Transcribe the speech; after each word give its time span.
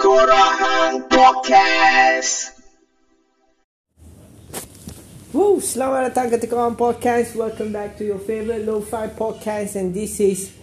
Kurahan 0.00 1.04
Podcast. 1.12 2.56
Woo, 5.36 5.60
selamat 5.60 6.08
datang 6.08 6.32
ke 6.32 6.40
Tekan 6.40 6.72
Podcast. 6.72 7.36
Welcome 7.36 7.76
back 7.76 8.00
to 8.00 8.08
your 8.08 8.16
favorite 8.16 8.64
lo-fi 8.64 9.12
podcast 9.12 9.76
and 9.76 9.92
this 9.92 10.16
is 10.16 10.56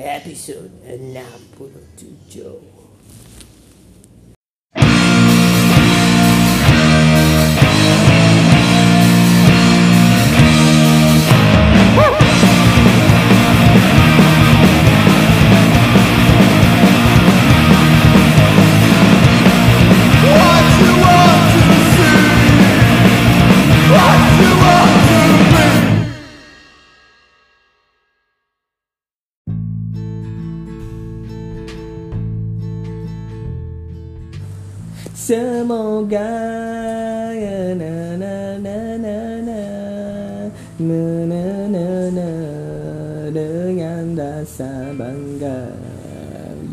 episode 0.00 0.72
67. 0.80 2.69
Semoga 35.16 36.28
ya 37.32 37.72
na 37.72 38.20
na 38.20 38.34
na 38.60 38.76
na 39.00 39.16
na 39.40 39.60
na 40.76 41.00
na 41.24 41.44
na 41.68 41.86
na 42.12 42.28
dengan 43.32 44.12
rasa 44.12 44.92
bangga. 44.92 45.72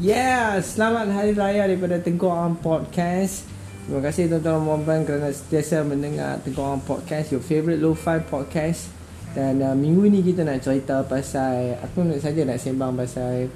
Yeah, 0.04 0.60
selamat 0.60 1.08
hari 1.16 1.32
raya 1.40 1.72
daripada 1.72 2.04
Tengku 2.04 2.28
Am 2.28 2.60
Podcast. 2.60 3.48
Terima 3.88 4.04
kasih 4.04 4.28
tuan-tuan 4.28 4.60
dan 4.60 4.64
puan-puan 4.68 5.00
kerana 5.08 5.32
sentiasa 5.32 5.88
mendengar 5.88 6.44
Tengku 6.44 6.60
Am 6.60 6.84
Podcast, 6.84 7.32
your 7.32 7.40
favorite 7.40 7.80
lo-fi 7.80 8.20
podcast. 8.20 8.92
Dan 9.32 9.64
uh, 9.64 9.72
minggu 9.72 10.12
ini 10.12 10.20
kita 10.20 10.44
nak 10.44 10.60
cerita 10.66 11.06
pasal 11.08 11.80
aku 11.80 12.04
nak 12.04 12.20
saja 12.20 12.44
nak 12.44 12.60
sembang 12.60 13.00
pasal 13.00 13.48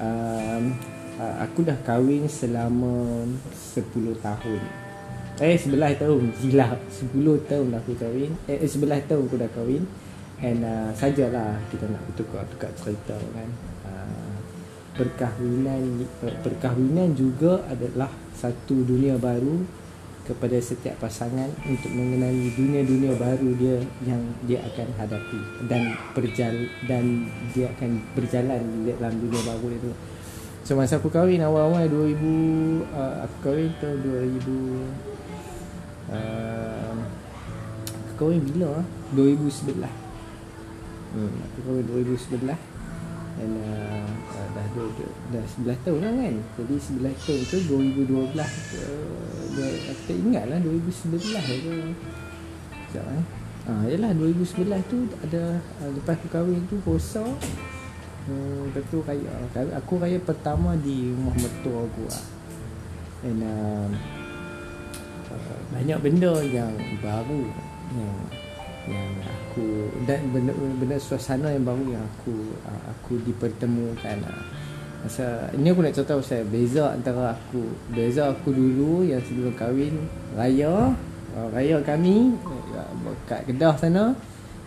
um, 0.00 0.95
aku 1.16 1.64
dah 1.64 1.76
kahwin 1.80 2.28
selama 2.28 3.24
10 3.52 3.84
tahun. 4.20 4.62
Eh 5.40 5.56
11 5.56 6.00
tahun. 6.00 6.22
Gila. 6.44 6.68
10 6.88 7.48
tahun 7.48 7.68
aku 7.76 7.92
kahwin. 7.96 8.32
Eh 8.48 8.60
11 8.60 9.08
tahun 9.08 9.24
aku 9.28 9.36
dah 9.36 9.50
kahwin. 9.52 9.84
And 10.36 10.60
uh, 10.60 10.92
sajalah 10.92 11.56
kita 11.72 11.88
nak 11.88 12.04
tukar-tukar 12.12 12.68
cerita 12.76 13.16
kan? 13.16 13.48
Uh, 13.88 14.36
Perkahwinan 14.92 16.04
Perkahwinan 16.20 17.16
juga 17.16 17.64
adalah 17.68 18.12
Satu 18.36 18.84
dunia 18.84 19.16
baru 19.16 19.64
Kepada 20.28 20.60
setiap 20.60 21.00
pasangan 21.00 21.48
Untuk 21.64 21.88
mengenali 21.88 22.52
dunia-dunia 22.52 23.16
baru 23.16 23.48
dia 23.56 23.80
Yang 24.04 24.22
dia 24.44 24.60
akan 24.60 24.88
hadapi 25.00 25.40
Dan 25.72 25.96
berjal 26.12 26.54
Dan 26.84 27.32
dia 27.56 27.72
akan 27.72 28.04
berjalan 28.12 28.60
Dalam 28.84 29.16
dunia 29.16 29.40
baru 29.40 29.68
itu 29.72 29.90
So 30.66 30.74
masa 30.74 30.98
aku 30.98 31.14
kahwin 31.14 31.38
awal-awal 31.46 31.86
2000 31.86 32.18
uh, 32.90 33.22
Aku 33.22 33.36
kahwin 33.38 33.70
tahun 33.78 34.02
2000 34.02 34.50
uh, 36.10 36.94
Aku 38.10 38.14
kahwin 38.18 38.42
bila 38.42 38.82
ah? 38.82 38.86
2011 39.14 39.78
hmm, 41.14 41.34
Aku 41.38 41.58
kahwin 41.70 41.86
2011 41.86 42.50
Dan 43.38 43.50
uh, 43.62 44.10
uh, 44.10 44.46
dah, 44.58 44.66
dah, 44.74 44.86
dah, 44.90 45.10
dah 45.38 45.44
11 45.70 45.86
tahun 45.86 46.00
lah 46.02 46.12
kan? 46.18 46.34
Jadi 46.34 46.74
11 46.98 47.14
tahun 47.14 47.40
tu 47.46 47.58
2012 47.70 48.10
uh, 48.10 48.42
dia, 49.54 49.66
Aku 49.70 50.02
tak 50.02 50.18
ingat 50.18 50.44
lah 50.50 50.58
2011 50.66 51.14
tu 51.14 51.30
Sekejap 52.90 53.06
eh. 53.06 53.24
Ah, 53.70 53.82
yalah 53.86 54.10
2011 54.18 54.90
tu 54.90 55.10
ada 55.22 55.62
uh, 55.62 55.90
lepas 55.94 56.18
aku 56.18 56.26
kahwin 56.26 56.66
tu 56.66 56.82
rosa 56.82 57.22
Lepas 58.26 58.82
tu 58.90 58.98
raya. 59.06 59.30
Aku 59.78 60.02
raya 60.02 60.18
pertama 60.18 60.74
di 60.74 61.14
rumah 61.14 61.34
mertua 61.38 61.86
aku 61.86 62.02
lah 62.10 62.24
And 63.22 63.38
uh, 63.38 63.86
uh, 65.30 65.58
Banyak 65.70 65.98
benda 66.02 66.34
yang 66.42 66.74
baru 66.98 67.46
Yang 67.94 68.14
yang 68.86 69.18
aku 69.26 69.90
dan 70.06 70.30
benda 70.30 70.54
benda 70.54 70.94
suasana 70.94 71.50
yang 71.50 71.66
baru 71.66 71.98
yang 71.98 72.04
aku 72.06 72.54
uh, 72.62 72.82
aku 72.94 73.18
dipertemukan 73.26 74.22
uh. 74.22 74.42
Masa 75.02 75.50
ini 75.54 75.70
aku 75.70 75.82
nak 75.86 75.94
cerita 75.94 76.18
pasal 76.18 76.46
beza 76.46 76.94
antara 76.94 77.34
aku 77.34 77.62
beza 77.90 78.30
aku 78.30 78.54
dulu 78.54 79.06
yang 79.06 79.22
sebelum 79.22 79.54
kahwin 79.58 80.06
raya 80.38 80.94
uh, 81.34 81.48
raya 81.50 81.82
kami 81.82 82.34
uh, 82.46 83.14
kat 83.26 83.46
Kedah 83.50 83.74
sana 83.74 84.14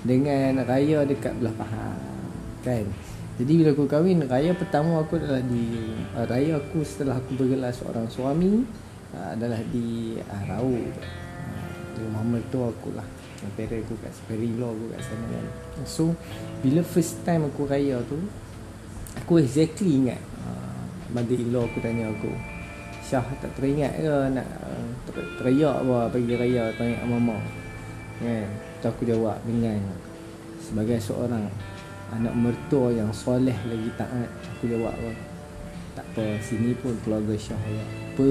dengan 0.03 0.63
raya 0.67 1.03
dekat 1.07 1.35
belah 1.39 1.55
Pahang 1.55 1.99
kan 2.63 2.83
jadi 3.39 3.51
bila 3.55 3.69
aku 3.71 3.87
kahwin 3.87 4.27
Raya 4.27 4.51
pertama 4.51 4.99
aku 4.99 5.15
adalah 5.15 5.39
di 5.39 5.63
uh, 6.11 6.27
Raya 6.27 6.59
aku 6.59 6.83
setelah 6.83 7.23
aku 7.23 7.39
bergelar 7.39 7.71
seorang 7.71 8.11
suami 8.11 8.67
uh, 9.15 9.27
Adalah 9.31 9.63
di 9.71 10.19
uh, 10.19 10.43
Rau 10.51 10.75
uh, 10.75 11.71
Di 11.95 11.99
rumah 12.03 12.23
mertua 12.27 12.67
aku 12.67 12.91
lah. 12.91 13.07
Peri 13.55 13.79
aku 13.79 13.95
kat 14.03 14.11
Peri 14.27 14.51
law 14.59 14.75
aku 14.75 14.91
kat 14.91 15.01
sana 15.07 15.25
kan. 15.31 15.45
So 15.87 16.11
Bila 16.59 16.83
first 16.83 17.23
time 17.23 17.47
aku 17.47 17.63
raya 17.63 18.03
tu 18.03 18.19
Aku 19.23 19.39
exactly 19.39 20.03
ingat 20.03 20.19
uh, 20.43 20.83
Mother 21.15 21.39
in 21.39 21.55
law 21.55 21.63
aku 21.63 21.79
tanya 21.79 22.11
aku 22.11 22.35
Syah 23.07 23.23
tak 23.39 23.55
teringat 23.55 24.03
ke 24.03 24.35
nak 24.35 24.47
uh, 24.67 24.87
ter 25.07 25.15
teriak 25.39 25.79
apa 25.79 26.11
pagi 26.11 26.35
raya 26.35 26.75
tanya 26.75 27.07
mama 27.07 27.39
Kan? 28.19 28.51
Tu 28.83 28.87
aku 28.91 29.07
jawab 29.07 29.39
dengan 29.47 29.79
Sebagai 30.59 30.99
seorang 30.99 31.47
anak 32.15 32.33
mertua 32.33 32.89
yang 32.93 33.13
soleh 33.13 33.55
lagi 33.67 33.89
taat 33.97 34.29
aku 34.57 34.69
jawab 34.69 34.93
apa? 34.93 35.11
Tak 35.97 36.05
apa 36.15 36.25
sini 36.41 36.73
pun 36.77 36.95
keluarga 37.05 37.35
Syah 37.37 37.59
ya. 37.69 37.85
Apa? 38.13 38.29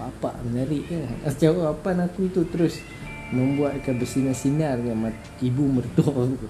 Bapak 0.00 0.34
menarik 0.48 0.88
ke? 0.88 1.00
Jawapan 1.42 2.08
aku 2.08 2.26
itu? 2.26 2.42
Terus 2.48 2.80
membuatkan 3.32 3.96
bersinar-sinar 3.96 4.80
dengan 4.80 5.12
ibu 5.40 5.64
mertua 5.68 6.12
aku. 6.28 6.48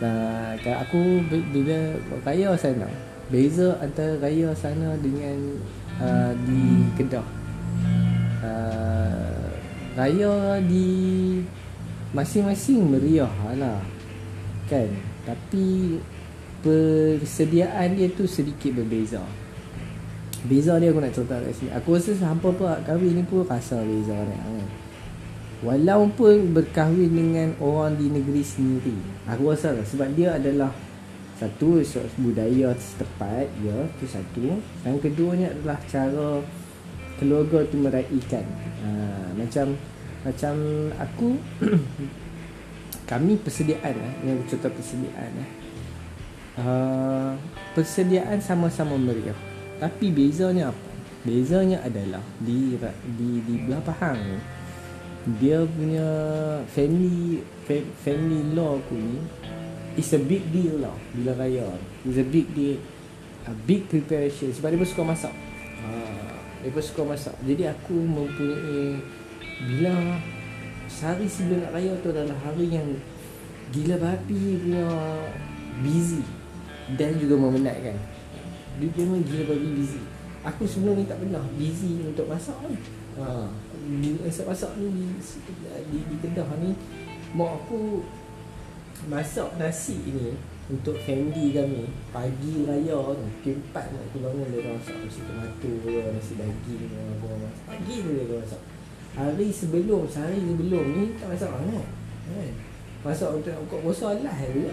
Nah, 0.00 0.56
aku 0.56 1.00
bila 1.28 1.78
raya 2.24 2.56
sana 2.56 2.88
beza 3.30 3.78
antara 3.78 4.18
raya 4.18 4.50
sana 4.56 4.96
dengan 4.98 5.60
uh, 6.02 6.32
di 6.48 6.88
Kedah. 6.98 7.26
Uh, 8.40 9.48
raya 9.94 10.58
di 10.64 10.88
masing-masing 12.10 12.90
meriah 12.90 13.30
lah 13.54 13.78
kan 14.66 14.90
tapi 15.30 16.02
persediaan 16.66 17.94
dia 17.94 18.10
tu 18.10 18.26
sedikit 18.26 18.82
berbeza. 18.82 19.22
Beza 20.42 20.80
dia 20.82 20.90
aku 20.90 20.98
nak 20.98 21.14
cerita 21.14 21.38
kat 21.38 21.54
sini. 21.54 21.70
Aku 21.76 21.94
rasa 21.94 22.16
hampa 22.26 22.50
apa 22.50 22.82
kahwin 22.82 23.20
ni 23.20 23.22
pun 23.22 23.46
rasa 23.46 23.78
beza 23.84 24.16
ni 24.16 24.34
kan 24.34 24.68
Walaupun 25.60 26.56
berkahwin 26.56 27.12
dengan 27.12 27.52
orang 27.60 28.00
di 28.00 28.08
negeri 28.08 28.40
sendiri. 28.40 28.96
Aku 29.28 29.52
rasa 29.52 29.76
lah 29.76 29.84
sebab 29.86 30.10
dia 30.18 30.34
adalah 30.34 30.72
Satu 31.40 31.80
budaya 32.20 32.76
setempat 32.76 33.48
ya 33.64 33.76
tu 33.96 34.04
satu. 34.04 34.60
Yang 34.84 34.96
keduanya 35.08 35.48
adalah 35.56 35.80
cara 35.88 36.44
keluarga 37.16 37.64
tu 37.64 37.80
meraihkan 37.80 38.44
ha, 38.84 38.88
Macam 39.32 39.72
macam 40.20 40.54
aku 41.00 41.40
kami 43.10 43.34
persediaan 43.42 43.94
eh. 43.98 44.14
Yang 44.22 44.54
cerita 44.54 44.70
persediaan 44.70 45.32
eh. 45.34 45.50
Uh, 46.60 47.34
persediaan 47.74 48.38
sama-sama 48.38 48.94
meriah 48.94 49.36
tapi 49.80 50.12
bezanya 50.12 50.68
apa? 50.70 50.88
Bezanya 51.24 51.80
adalah 51.80 52.20
di 52.36 52.76
di 53.16 53.30
di 53.40 53.54
belah 53.64 53.80
Pahang 53.80 54.20
dia 55.40 55.64
punya 55.68 56.08
family 56.68 57.44
family 58.04 58.40
law 58.56 58.80
aku 58.80 58.96
ni 58.96 59.20
is 59.96 60.12
a 60.16 60.20
big 60.20 60.44
deal 60.52 60.84
lah 60.84 60.96
bila 61.16 61.32
raya. 61.40 61.64
Is 62.04 62.20
a 62.20 62.24
big 62.24 62.52
deal 62.52 62.76
a 63.48 63.52
big 63.64 63.88
preparation. 63.88 64.52
Sebab 64.52 64.72
dia 64.72 64.80
pun 64.80 64.88
suka 64.88 65.04
masak. 65.04 65.34
Uh, 65.80 66.36
dia 66.60 66.72
pun 66.72 66.84
suka 66.84 67.02
masak. 67.08 67.34
Jadi 67.44 67.68
aku 67.68 67.96
mempunyai 67.96 69.00
bila 69.64 69.96
Sehari 70.90 71.30
sebelum 71.30 71.62
nak 71.62 71.72
raya 71.78 71.94
tu 72.02 72.10
adalah 72.10 72.34
hari 72.42 72.66
yang 72.74 72.88
Gila 73.70 73.96
babi 74.02 74.58
punya 74.58 74.86
Busy. 75.78 76.26
Dan 76.98 77.14
juga 77.22 77.38
memenatkan. 77.38 77.94
Dia 78.82 78.88
memang 78.98 79.22
gila 79.22 79.54
babi 79.54 79.68
busy. 79.78 80.02
Aku 80.40 80.64
sebelum 80.64 80.96
ni 80.96 81.04
tak 81.04 81.20
pernah 81.20 81.44
busy 81.54 82.00
untuk 82.00 82.24
masak 82.24 82.56
ni 82.64 82.74
ha. 83.20 83.44
Masak 84.24 84.48
masak 84.48 84.72
ni 84.80 84.88
di, 84.88 85.04
di, 85.92 85.98
di 86.00 86.16
Kedah 86.16 86.48
ni 86.56 86.72
Mak 87.36 87.60
aku 87.60 88.00
Masak 89.04 89.60
nasi 89.60 90.00
ni 90.00 90.32
Untuk 90.72 90.96
family 91.04 91.52
kami 91.52 91.92
Pagi 92.08 92.64
raya 92.64 92.96
tu 93.12 93.52
4 93.52 93.68
nak 93.68 94.02
aku 94.08 94.16
bangun 94.24 94.48
Dia 94.48 94.72
masak. 94.72 94.96
Nasi 95.04 95.20
tomato 95.28 95.70
ke 95.84 95.92
Nasi 96.08 96.32
daging 96.40 96.88
ke 96.88 96.96
apa 96.96 97.28
Pagi 97.68 97.94
tu 98.00 98.10
dia 98.16 98.24
masak 98.40 98.79
Hari 99.14 99.48
sebelum 99.50 100.06
Sehari 100.06 100.38
sebelum 100.38 100.84
ni 100.94 101.04
Tak 101.18 101.26
masak 101.34 101.50
mana 101.50 101.82
kan? 101.82 102.50
Masak 103.02 103.28
untuk 103.32 103.50
nak 103.50 103.62
buka 103.66 103.76
puasa 103.82 104.06
lah 104.22 104.36
je 104.38 104.70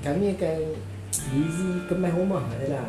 Kami 0.00 0.32
akan 0.32 0.58
Busy 1.10 1.68
kemas 1.90 2.14
rumah 2.14 2.46
je 2.56 2.70
lah. 2.70 2.86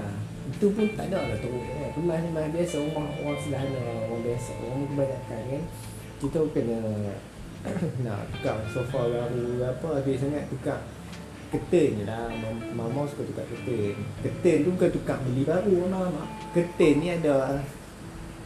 Itu 0.48 0.72
pun 0.78 0.86
tak 0.94 1.10
ada 1.10 1.26
lah 1.26 1.38
teruk 1.42 1.60
kan 1.60 1.90
Kemas 1.92 2.18
ni 2.22 2.28
kemas 2.32 2.48
biasa 2.54 2.76
Rumah 2.80 3.06
orang 3.20 3.40
sederhana 3.42 3.80
Orang 4.08 4.22
biasa 4.24 4.52
Orang 4.62 4.88
kebanyakan 4.88 5.40
kan. 5.52 5.64
Kita 6.22 6.40
kena 6.54 6.80
Nak 8.06 8.20
tukar 8.34 8.58
sofa 8.70 9.00
baru 9.10 9.44
apa 9.62 9.88
Habis 10.00 10.18
sangat 10.22 10.46
tukar 10.48 10.80
Ketin 11.52 12.00
je 12.00 12.06
lah. 12.08 12.32
Mam- 12.32 12.72
Mama 12.72 13.04
suka 13.04 13.28
tukar 13.28 13.44
ketin 13.44 14.00
Ketin 14.24 14.64
tu 14.64 14.70
bukan 14.72 14.90
tukar 14.96 15.18
beli 15.26 15.44
baru 15.44 15.84
Mama 15.92 16.24
Ketin 16.56 17.04
ni 17.04 17.12
ada 17.12 17.60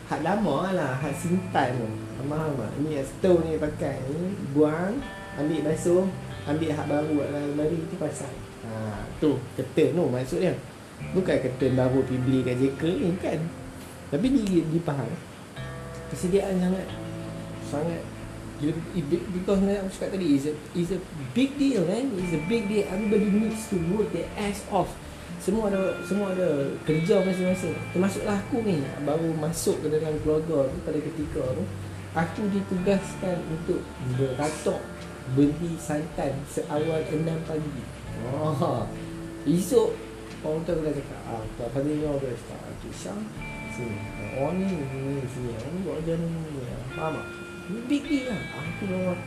Hak 0.05 0.21
lama 0.21 0.69
lah 0.69 0.93
Hak 1.01 1.13
simpan. 1.17 1.73
Tu 1.73 2.23
Faham 2.25 2.57
tak? 2.57 2.71
Ni 2.81 2.97
stove 3.01 3.41
ni 3.45 3.57
pakai 3.57 4.01
ni 4.09 4.33
Buang 4.53 5.01
Ambil 5.37 5.61
basuh 5.65 6.05
Ambil 6.45 6.73
hak 6.73 6.85
baru 6.89 7.15
Hak 7.21 7.29
lain 7.33 7.51
baru 7.57 7.77
tu 7.89 7.95
pasang 7.97 8.33
ha, 8.65 9.01
Tu 9.17 9.31
ketin 9.57 9.97
tu 9.97 10.05
maksudnya. 10.09 10.53
Bukan 11.13 11.37
ketin 11.41 11.73
baru 11.77 12.01
pergi 12.05 12.17
beli 12.21 12.39
kat 12.45 12.55
JK 12.61 12.81
ni 13.01 13.09
kan? 13.17 13.39
Tapi 14.13 14.25
di, 14.29 14.61
di 14.65 14.79
Pahang 14.81 15.09
Persediaan 16.09 16.61
sangat. 16.61 16.87
Sangat. 17.65 18.01
Because 18.55 19.67
like 19.67 19.83
aku 19.83 19.91
cakap 19.91 20.15
tadi 20.15 20.39
It's 20.39 20.47
a, 20.47 20.53
it's 20.71 20.95
a 20.95 20.99
big 21.35 21.59
deal 21.59 21.83
man 21.83 22.07
It's 22.15 22.31
a 22.31 22.41
big 22.47 22.71
deal. 22.71 22.87
Everybody 22.87 23.27
needs 23.27 23.67
to 23.67 23.75
work 23.91 24.15
their 24.15 24.31
ass 24.39 24.63
off 24.71 24.95
semua 25.41 25.69
ada 25.69 25.99
semua 26.05 26.33
ada 26.33 26.49
kerja 26.87 27.21
masing-masing 27.21 27.75
termasuklah 27.93 28.37
aku 28.39 28.63
ni 28.65 28.81
baru 29.05 29.29
masuk 29.37 29.77
ke 29.83 29.87
dalam 29.93 30.15
keluarga 30.25 30.71
tu 30.71 30.77
pada 30.83 30.99
ketika 30.99 31.43
tu 31.53 31.63
aku 32.15 32.41
ditugaskan 32.49 33.37
untuk 33.51 33.83
beratok 34.15 34.79
beli 35.33 35.73
santan 35.81 36.37
seawal 36.45 37.01
6 37.01 37.25
pagi. 37.49 37.83
Oh. 38.29 38.85
Esok 39.45 39.89
orang 40.45 40.61
tu 40.61 40.77
dah 40.77 40.93
cakap 40.93 41.21
ah 41.25 41.41
tak 41.57 41.69
pagi 41.73 41.97
ni 41.97 42.05
orang 42.05 42.21
dah 42.21 42.29
cakap 42.37 42.59
ah 42.61 42.73
Syam 42.93 43.17
sini. 43.73 43.97
Oh 44.37 44.53
ni 44.53 44.69
ni 44.69 45.25
sini. 45.25 45.49
Orang 45.57 45.81
buat 45.81 45.95
kerja 46.05 46.13
ni 46.21 46.27
ni 46.29 46.61
faham 46.93 47.17
tak? 47.17 47.27
Ni 47.73 47.79
big 47.89 48.03
deal 48.05 48.29
lah. 48.29 48.41
Aku 48.61 48.83
memang 48.85 49.19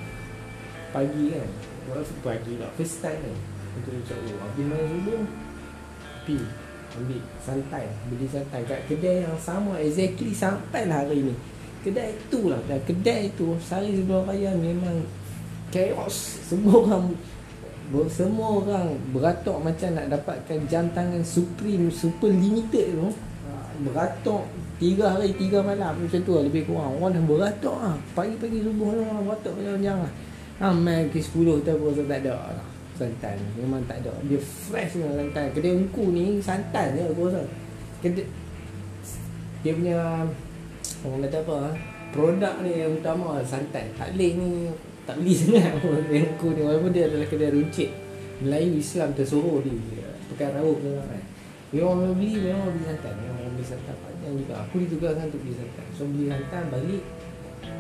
pagi 0.95 1.25
kan. 1.35 1.49
Waktu 1.89 2.21
pagi 2.21 2.53
lah 2.61 2.71
First 2.79 3.03
time 3.03 3.19
kan. 3.19 3.39
Dia 3.79 3.99
cakap 4.07 4.27
oh 4.27 4.39
Habis 4.43 4.65
main 4.67 4.87
subuh 4.87 5.23
Pi 6.29 6.37
Ambil 6.93 7.25
santai 7.41 7.89
Beli 8.13 8.29
santai. 8.29 8.61
Kat 8.69 8.85
kedai 8.85 9.25
yang 9.25 9.37
sama 9.41 9.81
Exactly 9.81 10.37
sampai 10.37 10.85
lah 10.85 11.01
hari 11.09 11.25
ni. 11.25 11.35
Kedai 11.81 12.13
tu 12.29 12.53
lah. 12.53 12.61
Dan 12.69 12.77
kedai 12.85 13.33
tu 13.33 13.57
Sehari 13.65 13.97
sebelum 13.97 14.29
raya 14.29 14.53
memang 14.53 15.01
Chaos. 15.73 16.45
Semua 16.45 16.85
orang 16.85 17.17
Semua 18.13 18.61
orang 18.61 18.93
Beratok 19.17 19.65
macam 19.65 19.89
nak 19.97 20.13
dapatkan 20.13 20.59
Jam 20.69 20.93
tangan 20.93 21.25
Supreme 21.25 21.89
Super 21.89 22.29
limited 22.29 22.93
tu 22.93 23.09
Ah, 23.49 23.73
Beratok 23.81 24.45
Tiga 24.77 25.17
hari 25.17 25.33
tiga 25.33 25.65
malam 25.65 25.97
Macam 25.97 26.21
tu 26.21 26.33
lah 26.37 26.45
lebih 26.45 26.69
kurang. 26.69 27.01
Orang 27.01 27.17
dah 27.17 27.25
beratok 27.25 27.77
lah. 27.81 27.97
Pagi-pagi 28.13 28.63
subuh 28.63 28.93
Orang 28.93 29.25
beratok 29.25 29.53
macam-macam 29.57 29.97
lah. 30.05 30.13
Ramai 30.59 31.07
ke 31.15 31.23
10 31.23 31.63
tu 31.63 31.71
rasa 31.71 32.03
tak 32.03 32.21
ada 32.27 32.35
lah 32.35 32.78
Santan 32.99 33.39
Memang 33.55 33.79
tak 33.87 34.03
ada. 34.03 34.11
Dia 34.27 34.43
fresh 34.43 34.99
dengan 34.99 35.23
santan 35.23 35.47
Kedai 35.55 35.73
ungku 35.79 36.11
ni 36.11 36.43
Santan 36.43 36.99
je 36.99 37.07
aku 37.07 37.31
rasa. 37.31 37.47
Kedai 38.03 38.27
Dia 39.63 39.73
punya 39.79 39.99
Orang 41.07 41.23
kata 41.23 41.39
apa 41.47 41.55
ah, 41.71 41.75
Produk 42.11 42.55
ni 42.67 42.83
yang 42.83 42.99
utama 42.99 43.39
santan. 43.47 43.87
Tak 43.95 44.19
boleh 44.19 44.31
ni 44.35 44.51
Tak 45.07 45.23
beli 45.23 45.33
sangat 45.39 45.79
Kedai 45.79 46.27
ungku 46.27 46.49
ni. 46.59 46.61
Walaupun 46.67 46.91
dia 46.91 47.07
adalah 47.07 47.27
kedai 47.31 47.55
runcit. 47.55 47.91
Melayu 48.43 48.83
Islam 48.83 49.15
tersuruh 49.15 49.63
dia 49.63 50.11
Pekan 50.35 50.59
rauh 50.59 50.75
ke 50.83 50.91
kan. 50.91 51.23
Memang 51.71 52.03
orang 52.03 52.19
beli 52.19 52.35
Memang 52.43 52.75
beli 52.75 52.83
santan. 52.83 53.15
Memang 53.15 53.39
orang 53.47 53.55
beli 53.55 53.67
santan 53.67 53.95
Panjang 54.03 54.35
juga. 54.43 54.55
Aku 54.67 54.75
ditugaskan 54.83 55.25
untuk 55.31 55.41
beli 55.47 55.55
santan. 55.55 55.87
So 55.95 56.03
beli 56.11 56.27
santan 56.27 56.63
balik 56.75 57.03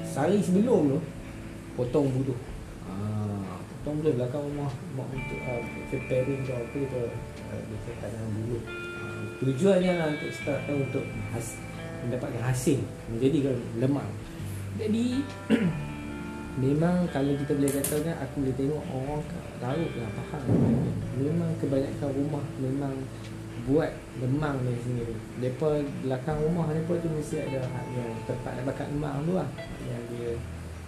Sehari 0.07 0.39
sebelum 0.39 0.95
tu 0.95 0.99
Potong 1.75 2.07
buluh 2.11 2.39
Ah, 2.89 3.28
potong 3.79 4.03
buluh 4.03 4.15
belakang 4.19 4.43
rumah 4.43 4.71
Mak 4.99 5.09
untuk 5.15 5.41
uh, 5.47 5.63
preparing 5.87 6.43
ke 6.43 6.53
apa 6.53 6.79
uh, 6.99 7.61
Dia 7.63 7.79
cakap 7.87 8.09
dengan 8.11 8.31
buluh 8.35 8.63
uh, 8.67 9.23
Tujuannya 9.39 9.93
lah 9.95 10.07
untuk 10.19 10.31
start 10.35 10.61
untuk 10.67 11.05
has, 11.31 11.55
Mendapatkan 12.03 12.43
hasil. 12.43 12.79
Menjadikan 13.09 13.57
lemang 13.79 14.11
Jadi 14.77 15.23
Memang 16.69 17.07
kalau 17.15 17.39
kita 17.39 17.55
boleh 17.55 17.71
katakan 17.71 18.19
Aku 18.27 18.43
boleh 18.43 18.57
tengok 18.59 18.83
orang 18.91 19.23
laut 19.63 19.93
lah 19.95 20.11
Faham? 20.11 20.43
Memang 21.23 21.51
kebanyakan 21.63 22.11
rumah 22.19 22.45
Memang 22.59 22.95
buat 23.69 23.93
lemang 24.17 24.57
dari 24.65 24.81
sendiri. 24.81 25.13
Mereka 25.37 25.85
belakang 26.01 26.41
rumah 26.41 26.65
mereka 26.73 27.05
tu 27.05 27.09
mesti 27.13 27.37
ada 27.37 27.61
yang 27.93 28.17
tempat 28.25 28.57
nak 28.57 28.65
bakar 28.73 28.89
lemang 28.89 29.29
tu 29.29 29.37
lah. 29.37 29.45
Yang 29.85 30.03
dia 30.09 30.31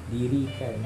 dirikan 0.09 0.77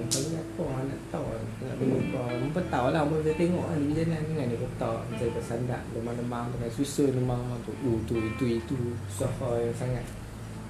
Orang 0.00 0.08
panggil 0.08 0.40
apa 0.40 0.60
orang 0.64 0.84
nak 0.88 1.00
tahu. 1.12 1.24
Nak 1.60 1.74
berlupa 1.76 2.22
Mereka 2.32 2.60
tahu 2.72 2.86
lah 2.88 3.02
Mereka 3.04 3.20
boleh 3.20 3.36
tengok 3.36 3.64
lah 3.68 3.76
di 3.76 3.92
jalan 3.92 4.20
ni 4.24 4.32
kan 4.32 4.46
Dia 4.48 4.58
letak 4.58 4.98
macam 5.04 5.28
tersandak 5.36 5.80
lemang-lemang 5.92 6.46
dengan 6.56 6.70
susun 6.72 7.10
lemang 7.12 7.42
tu 7.68 7.72
Oh 7.84 7.98
tu 8.08 8.16
itu 8.16 8.44
itu. 8.60 8.78
Usaha 9.12 9.50
yang 9.60 9.76
sangat. 9.76 10.06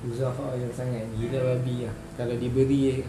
Usaha 0.02 0.46
yang 0.58 0.72
sangat. 0.74 1.06
Gila 1.14 1.38
babi 1.46 1.86
lah. 1.86 1.96
Kalau 2.18 2.34
diberi 2.34 3.06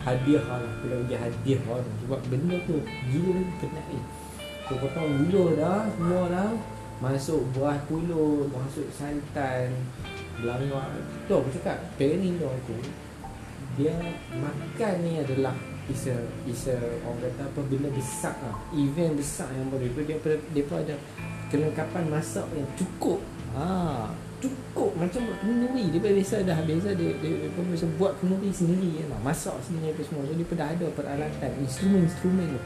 hadiah 0.00 0.44
lah. 0.46 0.72
Kalau 0.84 0.96
bagi 1.02 1.16
hadiah 1.18 1.60
lah. 1.66 1.82
Sebab 2.06 2.20
benda 2.30 2.56
tu 2.68 2.76
gila 3.10 3.42
penat 3.58 3.86
ni 3.90 4.00
So 4.70 4.78
potong 4.78 5.10
buluh 5.26 5.58
dah 5.58 5.90
Semua 5.98 6.30
dah. 6.30 6.50
Masuk 7.00 7.42
buah 7.56 7.80
pulut 7.88 8.46
Masuk 8.54 8.86
santan 8.94 9.72
Belangak. 10.38 10.88
Tu 11.26 11.34
aku 11.34 11.50
cakap 11.58 11.80
Pairing 11.98 12.38
tu. 12.38 12.46
aku 12.46 12.78
Dia 13.78 13.94
Makan 14.34 14.94
ni 15.06 15.22
adalah 15.22 15.54
Is 15.90 16.06
a, 16.10 16.16
is 16.46 16.70
a 16.70 16.78
Orang 17.06 17.18
kata 17.22 17.46
apa 17.46 17.60
Benda 17.66 17.90
besar 17.90 18.34
lah. 18.42 18.56
Event 18.74 19.18
besar 19.18 19.50
yang 19.54 19.70
boleh. 19.70 19.90
Dia, 19.94 20.18
dia, 20.18 20.38
dia 20.38 20.64
pun 20.66 20.76
ada 20.82 20.94
Kelengkapan 21.50 22.06
masak 22.06 22.46
yang 22.54 22.66
cukup. 22.78 23.18
Ah, 23.54 24.10
Cukup 24.38 24.94
Macam 24.98 25.20
buat 25.26 25.38
kenduri. 25.42 25.90
Dia 25.94 26.00
biasa 26.02 26.46
dah 26.46 26.58
Biasa 26.62 26.94
dia, 26.94 27.10
dia, 27.18 27.32
dia 27.46 27.50
pun 27.54 27.66
biasa 27.70 27.86
buat 27.98 28.12
kenduri 28.18 28.50
sendiri 28.50 29.02
kan? 29.02 29.18
Masak 29.22 29.54
sendiri 29.66 29.94
apa 29.94 30.02
semua. 30.06 30.22
So 30.26 30.34
dia 30.34 30.46
pun 30.46 30.56
dah 30.58 30.68
ada 30.70 30.86
peralatan 30.94 31.50
Instrumen-instrumen 31.62 32.46
tu. 32.54 32.60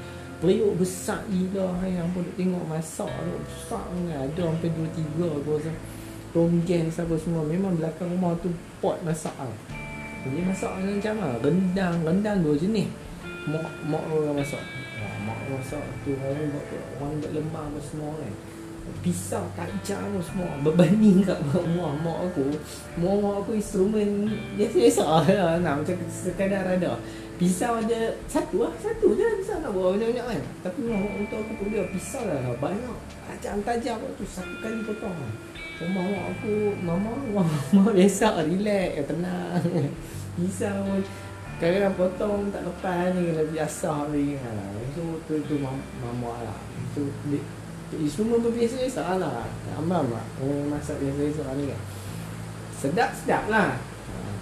Periuk 0.45 0.77
besar 0.77 1.25
gila 1.33 1.81
Yang 1.85 2.09
pun 2.13 2.21
duk 2.29 2.37
tengok 2.37 2.65
masak 2.69 3.09
tu. 3.09 3.33
Besar 3.45 3.83
sangat. 3.89 4.19
Ada 4.33 4.43
sampai 4.53 4.71
2-3 4.73 5.41
aku 5.41 5.51
rasa 5.57 5.73
Tonggen 6.35 6.85
apa 6.91 7.15
semua. 7.17 7.43
Memang 7.49 7.73
belakang 7.81 8.11
rumah 8.13 8.37
tu 8.43 8.53
Pot 8.85 9.01
masak 9.01 9.33
lah 9.39 9.74
Dia 10.25 10.43
masak 10.45 10.73
macam 10.81 11.15
lah. 11.21 11.35
Rendang 11.45 11.97
Rendang 12.05 12.39
dua 12.41 12.55
jenis. 12.57 12.89
Mak 13.45 13.69
Mak 13.89 14.05
orang 14.09 14.41
masak. 14.41 14.63
Wah, 15.01 15.17
Mak 15.29 15.39
masak 15.53 15.85
tu 16.05 16.17
Orang 16.17 16.49
buat 16.53 16.65
Orang 17.01 17.13
buat 17.21 17.33
lemang 17.37 17.67
apa 17.73 17.81
semua 17.85 18.13
kan. 18.17 18.33
Pisau 19.01 19.45
tajam 19.57 20.01
apa 20.01 20.21
semua. 20.25 20.51
Berbanding 20.65 21.25
kat 21.29 21.41
rumah 21.53 21.93
mak 22.01 22.19
aku 22.33 22.57
Mak 23.01 23.15
mak 23.21 23.35
aku 23.45 23.51
instrumen 23.57 24.29
Biasa-biasa 24.57 25.05
lah. 25.05 25.25
Nak 25.65 25.75
macam 25.85 25.97
sekadar 26.09 26.65
ada 26.65 26.97
Pisau 27.35 27.83
ada 27.83 28.15
satu 28.31 28.63
lah 28.63 28.75
Satu 28.79 29.19
je 29.19 29.27
pisau 29.43 29.59
nak 29.59 29.75
buat 29.75 29.99
banyak-banyak 29.99 30.27
kan. 30.39 30.43
Tapi 30.63 30.81
untuk 30.87 31.39
aku 31.43 31.53
pun 31.59 31.67
dia 31.75 31.83
pisau 31.91 32.23
lah 32.23 32.55
Banyak. 32.63 32.97
Tajam-tajam 33.27 33.99
tu 34.15 34.23
Satu 34.23 34.55
kali 34.63 34.87
potong 34.87 35.11
lah. 35.11 35.33
Rumah 35.83 36.05
mak 36.07 36.25
aku 36.39 36.55
Mama 36.79 37.11
Mama, 37.35 37.91
biasa 37.91 38.39
Relax 38.47 39.11
Tenang. 39.11 39.63
Pisau 40.39 41.03
Kadang-kadang 41.59 41.95
potong 41.99 42.41
tak 42.55 42.63
lepas 42.67 43.15
ni 43.15 43.31
Kena 43.31 43.43
biasa 43.51 43.91
ni. 44.15 44.39
Ha. 44.39 44.51
So 44.95 45.19
tu 45.27 45.35
tu 45.47 45.59
mam- 45.59 45.87
mama 45.99 46.39
lah. 46.47 46.59
Dia 46.95 47.43
Instrumen 47.95 48.43
pun 48.43 48.55
biasa-biasa 48.55 49.19
lah. 49.19 49.43
Amam 49.75 50.07
lah. 50.11 50.25
Masak 50.71 51.03
biasa-biasa 51.03 51.55
ni 51.59 51.71
kan. 51.71 51.81
Sedap-sedap 52.79 53.51
lah 53.51 53.94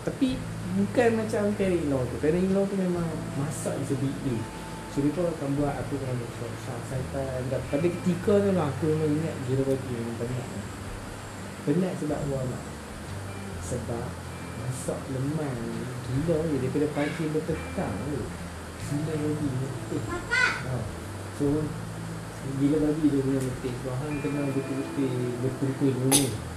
Tapi 0.02 0.38
Bukan 0.72 1.20
macam 1.20 1.52
Perry 1.60 1.84
Law 1.92 2.00
tu. 2.08 2.16
Perry 2.16 2.48
Law 2.48 2.64
tu 2.64 2.80
memang 2.80 3.04
Masak 3.36 3.76
is 3.76 3.92
a 3.92 3.96
big 4.00 4.16
deal. 4.24 4.40
So 4.92 5.00
pun 5.00 5.24
akan 5.24 5.48
buat 5.56 5.72
Aku 5.84 5.96
dengan 5.96 6.20
Susah 6.36 6.76
Saitan 6.88 7.48
dan 7.48 7.60
Pada 7.72 7.86
ketika 7.88 8.44
tu 8.44 8.52
lah 8.52 8.68
Aku 8.68 8.92
memang 8.92 9.08
ingat 9.08 9.34
Gila 9.48 9.64
bagi 9.64 9.92
Memang 9.96 10.16
penat 10.20 10.48
Penat 11.64 11.92
sebab 11.96 12.18
apa? 12.20 12.36
Nak 12.44 12.64
Sebab 13.64 14.06
Masak 14.60 15.00
lemang 15.16 15.56
Gila 16.12 16.36
je. 16.44 16.56
Daripada 16.60 16.86
pagi 16.92 17.24
berpetang 17.32 17.94
tu 18.04 18.20
Gila 18.92 19.14
lagi 19.16 19.50
Eh 19.96 20.02
ha. 20.68 20.76
So 21.40 21.64
Gila 22.60 22.76
babi 22.84 23.04
dia 23.08 23.20
punya 23.24 23.40
letih 23.40 23.72
Sebab 23.80 23.96
kena 24.20 24.40
betul-betul 24.52 25.12
Betul-betul 25.40 25.92
ni 26.12 26.51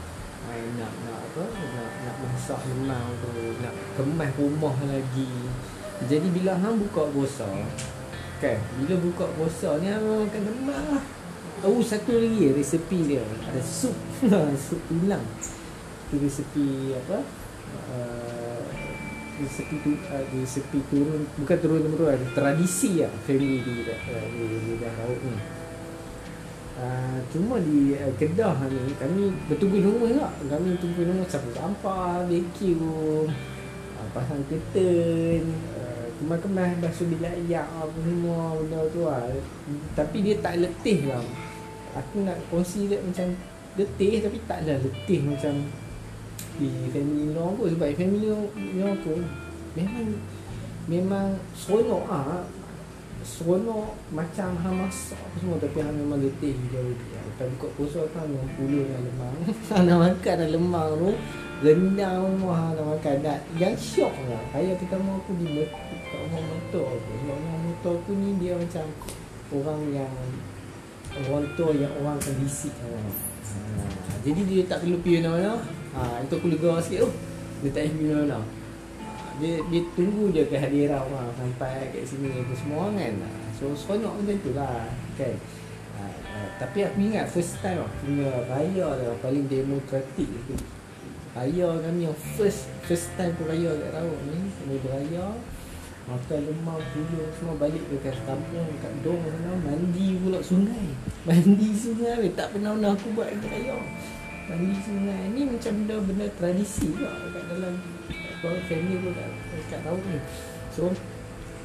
Main 0.45 0.77
nak 0.77 0.93
nak 1.05 1.19
apa 1.25 1.43
Nak 1.49 1.89
nak 2.05 2.15
masak 2.21 2.59
lemang 2.69 3.07
tu 3.21 3.29
Nak 3.61 3.73
kemas 3.97 4.31
rumah 4.37 4.75
lagi. 4.85 5.29
Jadi 6.05 6.27
bila 6.29 6.53
hang 6.59 6.77
buka 6.77 7.09
puasa 7.09 7.49
Kan 8.39 8.57
Bila 8.81 8.95
buka 9.01 9.25
puasa 9.33 9.79
ni 9.81 9.89
hang 9.89 10.05
makan 10.05 10.41
lemang 10.45 10.85
lah. 10.93 11.05
Oh 11.65 11.81
satu 11.81 12.21
lagi 12.21 12.53
resepi 12.53 12.99
dia. 13.15 13.23
Ada 13.25 13.61
sup. 13.63 13.95
Sup 14.69 14.81
tulang 14.87 15.25
Itu 16.09 16.15
resepi 16.21 16.93
apa? 16.93 17.19
Uh, 17.91 18.63
Resepi 19.35 19.75
tu 19.83 19.91
uh, 19.99 20.23
Resepi 20.31 20.79
turun 20.87 21.27
Bukan 21.35 21.57
turun 21.59 21.83
temurun 21.83 22.21
tradisi 22.31 23.03
lah. 23.03 23.11
Family 23.27 23.59
di, 23.59 23.73
di, 23.81 23.83
di, 23.83 24.73
di 24.79 24.87
ni 25.27 25.64
Uh, 26.75 27.23
cuma 27.31 27.55
di 27.63 27.95
uh, 27.95 28.11
Kedah 28.19 28.51
ni 28.67 28.91
kami 28.99 29.31
bertunggu 29.47 29.79
rumah 29.79 30.27
tak 30.27 30.59
kami 30.59 30.75
tunggu 30.75 31.07
rumah 31.07 31.23
sapu 31.23 31.47
sampah 31.55 32.27
vacuum 32.27 33.31
uh, 33.95 34.07
pasang 34.11 34.43
curtain 34.51 35.55
uh, 35.79 36.03
kemas-kemas 36.19 36.75
basuh 36.83 37.07
bilik 37.07 37.31
ayak 37.47 37.63
apa 37.79 37.95
semua 37.95 38.59
benda 38.59 38.83
tu 38.91 39.07
lah 39.07 39.23
tapi 39.95 40.19
dia 40.19 40.35
tak 40.43 40.59
letih 40.59 41.07
lah 41.07 41.23
aku 41.95 42.27
nak 42.27 42.35
kongsi 42.51 42.91
dia 42.91 42.99
macam 42.99 43.31
letih 43.79 44.19
tapi 44.19 44.37
taklah 44.43 44.75
letih 44.75 45.19
macam 45.23 45.53
di 46.59 46.91
family 46.91 47.31
law 47.31 47.55
aku 47.55 47.71
sebab 47.71 47.87
family 47.95 48.27
law 48.35 48.91
aku 48.91 49.15
memang 49.79 50.07
memang 50.91 51.39
seronok 51.55 52.03
ah 52.11 52.43
seronok 53.25 53.97
macam 54.13 54.53
hang 54.61 54.85
masak 54.85 55.17
apa 55.17 55.35
semua 55.41 55.57
tapi 55.57 55.81
hang 55.81 55.97
memang 55.97 56.21
letih 56.21 56.53
jauh 56.69 56.93
dia. 56.93 57.19
Lepas 57.25 57.49
buka 57.57 57.67
puasa 57.73 58.01
kan 58.13 58.29
yang 58.29 58.49
puluh 58.53 58.85
yang 58.85 59.01
lemang. 59.01 59.35
hang 59.73 59.83
nak 59.89 59.97
makan 59.97 60.35
dah 60.45 60.49
lemang 60.53 60.89
tu. 60.93 61.11
Rendang 61.65 62.21
rumah 62.21 62.55
hang 62.61 62.73
nak 62.77 62.85
makan. 62.95 63.15
Dan 63.25 63.37
yang 63.57 63.73
syok 63.73 64.13
lah. 64.29 64.43
Hari 64.53 64.77
pertama 64.77 65.17
aku 65.17 65.33
di 65.41 65.65
kat 65.65 66.19
rumah 66.21 66.43
motor 66.45 66.85
aku. 66.85 67.11
Sebab 67.17 67.35
rumah 67.35 67.59
motor 67.65 67.93
aku 67.97 68.11
ni 68.13 68.29
dia 68.37 68.53
macam 68.53 68.85
orang 69.49 69.81
yang 69.89 70.13
orang 71.25 71.45
tua 71.57 71.71
yang 71.73 71.91
orang 71.97 72.15
akan 72.21 72.33
bisik 72.45 72.73
ha. 72.77 72.89
Jadi 74.21 74.41
dia 74.45 74.61
tak 74.69 74.85
perlu 74.85 75.01
pergi 75.01 75.25
mana-mana. 75.25 75.57
Ha, 75.97 76.21
itu 76.21 76.33
aku 76.37 76.47
lega 76.53 76.77
sikit 76.77 77.09
tu. 77.09 77.09
Dia 77.65 77.69
tak 77.73 77.89
pergi 77.89 78.05
mana-mana 78.05 78.64
dia 79.39 79.59
dia 79.67 79.81
tunggu 79.93 80.31
je 80.31 80.43
kehadiran 80.47 81.01
orang 81.11 81.31
sampai 81.35 81.91
kat 81.91 82.03
sini 82.07 82.31
apa 82.31 82.53
semua 82.55 82.91
kan. 82.93 83.13
So 83.55 83.71
seronok 83.75 84.13
macam 84.21 84.37
tu 84.39 84.51
lah 84.55 84.87
kan. 85.19 85.35
Uh, 85.95 86.15
uh, 86.35 86.47
tapi 86.59 86.83
aku 86.83 86.97
ingat 86.99 87.25
first 87.31 87.59
time 87.63 87.79
aku 87.79 87.95
punya 88.03 88.31
raya 88.51 88.87
lah 88.99 89.15
paling 89.23 89.47
demokratik 89.47 90.27
tu 90.27 90.55
raya 91.35 91.67
kami 91.83 92.07
yang 92.07 92.15
first 92.39 92.71
first 92.87 93.11
time 93.19 93.35
aku 93.35 93.43
raya 93.51 93.67
kat 93.75 93.91
Rauk 93.91 94.19
ni 94.31 94.39
kami 94.55 94.75
beraya 94.79 95.35
makan 96.07 96.39
lemang 96.47 96.79
puluh 96.95 97.27
semua 97.35 97.55
balik 97.59 97.83
ke 97.91 97.97
kampung 98.23 98.71
kat 98.79 98.93
dong 99.03 99.19
sana 99.19 99.51
mandi 99.59 100.15
pula 100.23 100.39
sungai. 100.39 100.87
Mandi 101.27 101.69
sungai 101.73 102.29
tak 102.37 102.53
pernah 102.53 102.77
aku 102.77 103.07
buat 103.17 103.27
raya. 103.51 103.75
Mandi 104.47 104.77
sungai 104.79 105.33
ni 105.33 105.41
macam 105.49 105.73
benda-benda 105.83 106.27
tradisi 106.39 106.93
juga 106.93 107.09
kat 107.33 107.43
dalam 107.51 107.73
kalau 108.43 108.59
family 108.67 108.95
pun 108.99 109.11
kat, 109.15 109.29
kat 109.71 109.79
tahu 109.83 109.97
ni. 110.03 110.19
So 110.73 110.91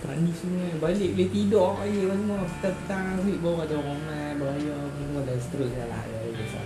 Mandi 0.01 0.33
semua. 0.33 0.65
Balik 0.81 1.11
boleh 1.13 1.29
tidur 1.29 1.77
air 1.85 2.09
semua. 2.09 2.41
Petang-petang 2.49 3.21
Week 3.29 3.39
baru 3.45 3.59
ada 3.69 3.75
orang 3.77 4.01
main 4.09 4.33
Beraya 4.41 4.77
Semua 4.97 5.21
dan 5.29 5.37
seterusnya 5.37 5.85
lah. 5.93 6.03
Ya, 6.09 6.19
ya, 6.33 6.63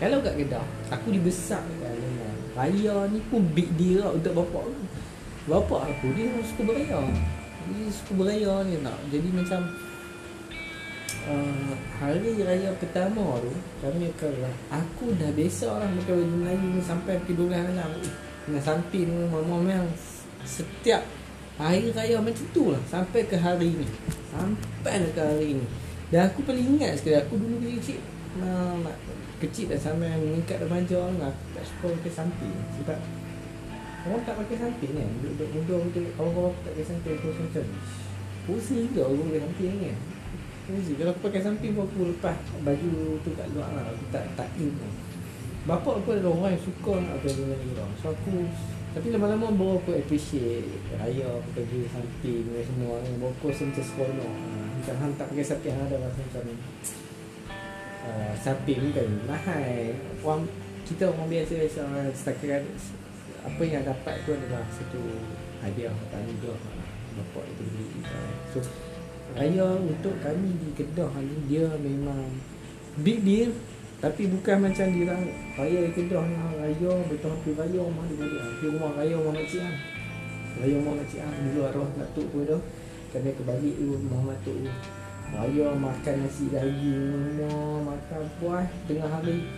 Kalau 0.00 0.18
kat 0.24 0.34
Kedah 0.40 0.66
Aku 0.96 1.06
dibesar 1.12 1.60
kat 1.60 1.92
Leman 1.92 2.36
Raya 2.56 2.96
ni 3.12 3.20
pun 3.28 3.44
big 3.52 3.68
deal 3.76 4.00
lah 4.00 4.10
Untuk 4.16 4.32
bapak 4.32 4.62
aku. 4.64 4.84
Bapak 5.48 5.80
aku 5.92 6.06
Dia 6.16 6.32
suka 6.40 6.62
beraya. 6.64 6.98
Dia 7.68 7.86
suka 7.92 8.12
beraya 8.16 8.52
ni 8.64 8.80
tak 8.80 8.98
Jadi 9.12 9.28
macam 9.36 9.62
Uh, 11.28 11.76
hari 12.00 12.40
raya 12.40 12.72
pertama 12.80 13.36
tu 13.44 13.52
kami 13.84 14.08
akan 14.16 14.48
aku 14.72 15.12
dah 15.20 15.28
biasa 15.36 15.76
orang 15.76 15.92
pakai 16.00 16.24
baju 16.24 16.34
Melayu 16.40 16.80
sampai 16.80 17.20
ke 17.20 17.36
12 17.36 17.52
malam 17.52 18.00
dengan 18.48 18.64
samping 18.64 19.28
mama 19.28 19.60
memang 19.60 19.92
setiap 20.48 21.04
hari 21.60 21.92
raya 21.92 22.16
macam 22.16 22.48
tu 22.56 22.72
lah 22.72 22.80
sampai 22.88 23.28
ke 23.28 23.36
hari 23.36 23.76
ni. 23.76 23.84
Sampai 24.32 25.04
ke 25.12 25.20
hari 25.20 25.60
ni. 25.60 25.66
Dan 26.08 26.32
aku 26.32 26.40
paling 26.48 26.64
ingat 26.64 26.96
sekali 26.96 27.20
aku 27.20 27.36
dulu 27.36 27.60
kecil 27.60 28.00
uh, 28.40 28.80
kecil 29.36 29.68
dah 29.68 29.76
sampai 29.76 30.16
meningkat 30.16 30.64
remaja 30.64 31.12
lah 31.20 31.28
aku 31.28 31.44
tak 31.52 31.64
suka 31.68 31.86
pakai 32.00 32.12
samping. 32.24 32.54
Sebab 32.80 32.98
orang 34.08 34.24
tak 34.24 34.34
pakai 34.40 34.56
samping 34.56 34.92
kan 34.96 35.08
duduk 35.20 35.48
muda 35.52 35.74
betul 35.84 36.08
kawan-kawan 36.16 36.48
aku 36.56 36.60
tak 36.64 36.72
pakai 36.72 36.86
samping 36.88 37.12
aku 37.20 37.28
macam 37.36 37.64
pusing 38.48 38.88
ke 38.96 39.00
aku 39.04 39.22
pakai 39.28 39.42
samping 39.44 39.72
kan. 39.84 39.96
Pusing. 40.64 40.96
Kalau 40.96 41.12
aku 41.12 41.20
pakai 41.28 41.42
samping 41.44 41.72
pun 41.76 41.84
aku 41.84 42.00
lepas 42.16 42.36
baju 42.64 42.92
tu 43.20 43.30
kat 43.36 43.46
luar 43.52 43.68
lah 43.76 43.84
aku 43.92 44.04
tak 44.08 44.24
tak 44.32 44.48
in 44.56 44.72
Bapak 45.68 46.00
aku 46.00 46.16
adalah 46.16 46.32
orang 46.32 46.56
yang 46.56 46.64
suka 46.64 46.92
nak 46.96 47.20
pergi 47.20 47.44
dengan 47.44 47.60
dia 47.60 47.84
So 48.00 48.08
aku 48.08 48.48
Tapi 48.96 49.06
lama-lama 49.12 49.52
baru 49.52 49.76
aku 49.76 50.00
appreciate 50.00 50.64
Raya 50.96 51.28
aku 51.28 51.60
pergi 51.60 51.84
samping 51.92 52.48
dan 52.56 52.64
semua. 52.64 52.96
Baru 53.04 53.28
aku 53.36 53.52
rasa 53.52 53.68
macam 53.68 53.84
seronok. 53.84 54.34
Macam 54.80 54.94
hang 54.96 55.12
tak 55.20 55.26
pakai 55.28 55.44
Hang 55.68 55.84
ada 55.92 55.96
rasa 56.00 56.20
macam 56.24 56.44
uh, 58.08 58.32
Samping 58.40 58.80
kan 58.96 59.08
mahal. 59.28 59.92
Orang, 60.24 60.48
Kita 60.88 61.12
orang 61.12 61.28
biasa-biasa 61.28 61.84
Setakat 62.16 62.64
Apa 63.44 63.62
yang 63.68 63.84
dapat 63.84 64.24
tu 64.24 64.32
adalah 64.32 64.64
Satu 64.72 65.04
hadiah 65.60 65.92
Tak 66.08 66.24
juga 66.32 66.56
Bapak 67.12 67.44
itu 67.44 67.62
beli 67.68 67.88
So 68.56 68.64
Raya 69.36 69.76
untuk 69.76 70.16
kami 70.24 70.48
di 70.64 70.72
Kedah 70.72 71.12
ni 71.20 71.36
Dia 71.44 71.68
memang 71.76 72.24
Big 73.04 73.20
deal 73.20 73.52
tapi 73.98 74.30
bukan 74.30 74.62
macam 74.62 74.86
di 74.94 75.02
raya 75.02 75.78
di 75.82 75.90
Kedah 75.90 76.22
ni 76.22 76.36
raya 76.38 76.92
betul 77.10 77.34
hampir 77.34 77.58
raya 77.58 77.82
rumah 77.82 78.06
di 78.06 78.14
balik 78.14 78.40
hampir 78.46 78.70
rumah 78.70 78.90
raya 78.94 79.14
rumah 79.18 79.34
makcik 79.34 79.58
ah. 79.66 79.74
Raya 80.62 80.74
rumah 80.78 80.94
makcik 81.02 81.18
ah 81.18 81.32
dulu 81.34 81.60
arwah 81.66 81.90
Datuk 81.98 82.26
pun 82.30 82.46
dah. 82.46 82.62
Kena 83.10 83.30
kebalik 83.34 83.74
tu 83.74 83.98
rumah 83.98 84.22
matuk 84.30 84.54
tu. 84.54 84.70
Raya 85.34 85.66
makan 85.74 86.14
nasi 86.22 86.46
daging 86.46 87.10
semua 87.10 87.58
makan 87.90 88.22
puas 88.38 88.70
tengah 88.86 89.10
hari 89.10 89.50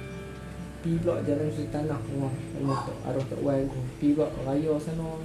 pi 0.81 0.97
blok 1.05 1.21
jalan 1.29 1.53
Sri 1.53 1.69
Tanah 1.69 2.01
rumah 2.09 2.33
rumah 2.57 2.79
tok 2.89 2.99
arwah 3.05 3.25
tok 3.29 3.41
Wan 3.45 3.69
tu. 3.69 3.81
Pi 4.01 4.17
blok 4.17 4.33
raya 4.49 4.73
sana. 4.81 5.21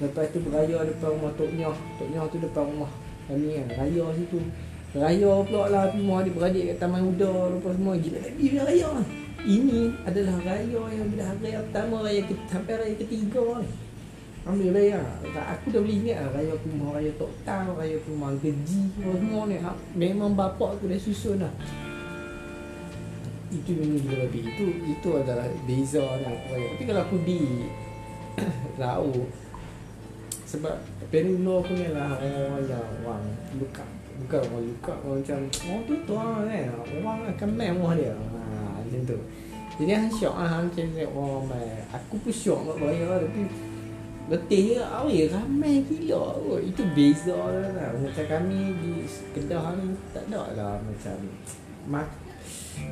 Lepas 0.00 0.32
tu 0.32 0.40
beraya 0.44 0.80
depan 0.84 1.12
rumah 1.12 1.32
Tok 1.36 1.52
Nyoh. 1.52 1.76
Tok 2.00 2.08
Nyoh 2.08 2.24
tu 2.32 2.36
depan 2.40 2.64
rumah 2.72 2.92
kami 3.28 3.52
kan. 3.60 3.84
Raya 3.84 4.04
situ. 4.16 4.40
Raya 4.96 5.32
pula 5.44 5.68
lah 5.68 5.82
Tapi 5.92 6.00
mau 6.00 6.24
adik-beradik 6.24 6.72
kat 6.72 6.76
Taman 6.80 7.04
Uda 7.12 7.52
Lepas 7.52 7.72
semua 7.76 7.94
Gila 8.00 8.18
Nabi 8.24 8.42
punya 8.48 8.62
raya 8.64 8.90
Ini 9.44 9.80
adalah 10.08 10.36
raya 10.40 10.82
yang 10.96 11.08
bila 11.12 11.24
raya 11.36 11.58
pertama 11.68 11.96
Raya 12.02 12.20
ke, 12.24 12.34
sampai 12.48 12.74
raya 12.80 12.94
ketiga. 12.96 13.44
Ambil 14.48 14.68
raya 14.72 15.00
Aku 15.58 15.66
dah 15.68 15.80
boleh 15.84 15.96
ingat 16.00 16.18
lah 16.24 16.30
Raya 16.40 16.52
mau 16.72 16.96
raya 16.96 17.12
Tok 17.20 17.32
Tau 17.44 17.70
Raya 17.76 17.96
mau 18.16 18.32
Geji 18.40 18.80
Semua 18.96 19.42
ni. 19.44 19.56
Ha, 19.60 19.72
Memang 19.92 20.32
bapak 20.32 20.80
aku 20.80 20.88
dah 20.88 20.96
susun 20.96 21.44
lah. 21.44 21.52
Itu 23.52 23.78
memang 23.78 24.00
gila 24.00 24.16
babi. 24.26 24.38
Itu 24.42 24.64
itu 24.96 25.08
adalah 25.12 25.46
beza 25.68 26.02
ni 26.02 26.24
aku 26.24 26.46
raya. 26.56 26.66
Tapi 26.72 26.84
kalau 26.88 27.02
aku 27.04 27.16
di 27.28 27.40
Rau 28.80 29.12
Sebab 30.46 30.74
aku 31.10 31.72
ni 31.74 31.88
lah 31.90 32.16
Orang-orang 32.16 32.64
yang 32.70 32.86
Orang 33.02 33.24
Buka 33.60 33.95
Bukan 34.24 34.40
orang 34.48 34.64
luka 34.64 34.92
Orang 35.04 35.18
macam 35.20 35.38
Orang 35.44 35.82
tu 35.84 35.94
tu 36.06 36.14
lah 36.16 36.40
kan 36.46 36.66
Orang 36.96 37.18
akan 37.28 37.48
main 37.52 37.72
rumah 37.76 37.94
dia. 37.98 38.14
Ha, 38.14 38.80
Macam 38.80 39.00
tu. 39.04 39.18
Jadi 39.76 39.92
Han 39.92 40.08
syok 40.08 40.34
lah 40.34 40.48
Han 40.48 40.62
macam 40.68 40.84
tu 40.88 41.06
Orang 41.12 41.44
main 41.50 41.76
Aku 41.92 42.14
pun 42.20 42.32
syok 42.32 42.60
nak 42.64 42.76
bayar 42.80 43.06
lah 43.12 43.18
Tapi 43.24 43.42
Letih 44.26 44.62
je. 44.74 44.82
Oh 44.82 45.06
ya 45.06 45.24
ramai 45.30 45.86
gila 45.86 46.34
kot 46.42 46.60
Itu 46.64 46.82
beza 46.96 47.36
lah 47.36 47.94
Macam 47.94 48.24
kami 48.26 48.60
di 48.82 48.92
Kedah 49.36 49.78
ni 49.78 49.94
Tak 50.10 50.24
ada 50.32 50.42
lah 50.56 50.74
Macam 50.82 51.16
Mak 51.86 52.26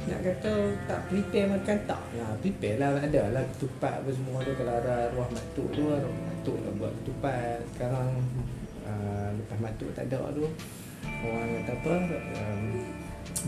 nak 0.09 0.21
kata 0.25 0.53
tak 0.89 1.01
prepare 1.13 1.49
makan 1.49 1.79
tak. 1.85 2.01
Lah 2.17 2.33
prepare 2.41 2.77
lah 2.81 2.97
ada 2.97 3.23
lah 3.33 3.45
ketupat 3.57 4.01
apa 4.01 4.11
semua 4.13 4.41
tu. 4.41 4.53
Kalau 4.57 4.75
ada 4.81 5.13
arwah 5.13 5.29
matuk 5.29 5.69
tu 5.73 5.83
arwah 5.93 6.17
matuk 6.29 6.57
lah 6.65 6.73
buat 6.81 6.93
ketupat. 7.03 7.59
Sekarang 7.77 8.09
uh, 8.89 9.29
lepas 9.37 9.59
matuk 9.61 9.91
tak 9.93 10.09
ada 10.09 10.33
tu 10.33 10.45
orang 11.25 11.51
kata 11.65 11.73
apa 11.75 11.95
um, 12.41 12.63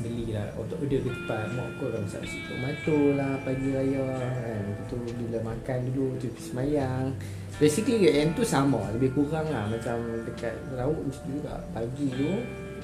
belilah 0.00 0.48
untuk 0.60 0.78
dia 0.88 1.00
ke 1.00 1.10
tempat. 1.12 1.46
Mak 1.56 1.66
aku 1.76 1.84
kan 1.92 2.00
masak 2.04 2.20
nasi 2.24 2.38
tomato 2.48 2.98
lah 3.16 3.32
pagi 3.44 3.68
raya 3.72 4.04
kan. 4.20 4.64
Tu 4.88 4.96
bila 5.16 5.38
makan 5.52 5.78
dulu 5.92 6.16
tu 6.20 6.28
semayang. 6.40 7.12
Basically 7.56 8.04
yang 8.04 8.36
tu 8.36 8.44
sama 8.44 8.80
lebih 8.92 9.16
kurang 9.16 9.48
lah. 9.48 9.64
Macam 9.68 9.96
dekat 10.28 10.52
laut 10.76 11.00
mesti 11.04 11.28
juga. 11.32 11.64
Pagi 11.72 12.06
tu 12.12 12.32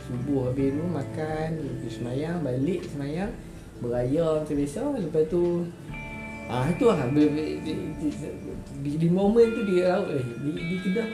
subuh 0.08 0.50
habis 0.50 0.72
tu 0.72 0.84
makan 0.88 1.48
pergi 1.60 1.90
semayang 1.92 2.36
balik 2.40 2.80
semayang 2.88 3.30
beraya 3.84 4.40
macam 4.40 4.56
biasa. 4.56 4.80
Lepas 4.96 5.24
tu 5.28 5.68
ah 6.48 6.64
itu 6.68 6.84
lah. 6.88 7.08
Di, 7.12 7.24
di, 7.60 7.72
di, 8.00 8.08
di, 8.82 8.90
di 8.96 9.08
momen 9.12 9.52
tu 9.52 9.62
dia 9.68 10.00
tahu 10.00 10.16
eh 10.16 10.24
di, 10.24 10.50
di 10.56 10.76
kedah 10.80 11.08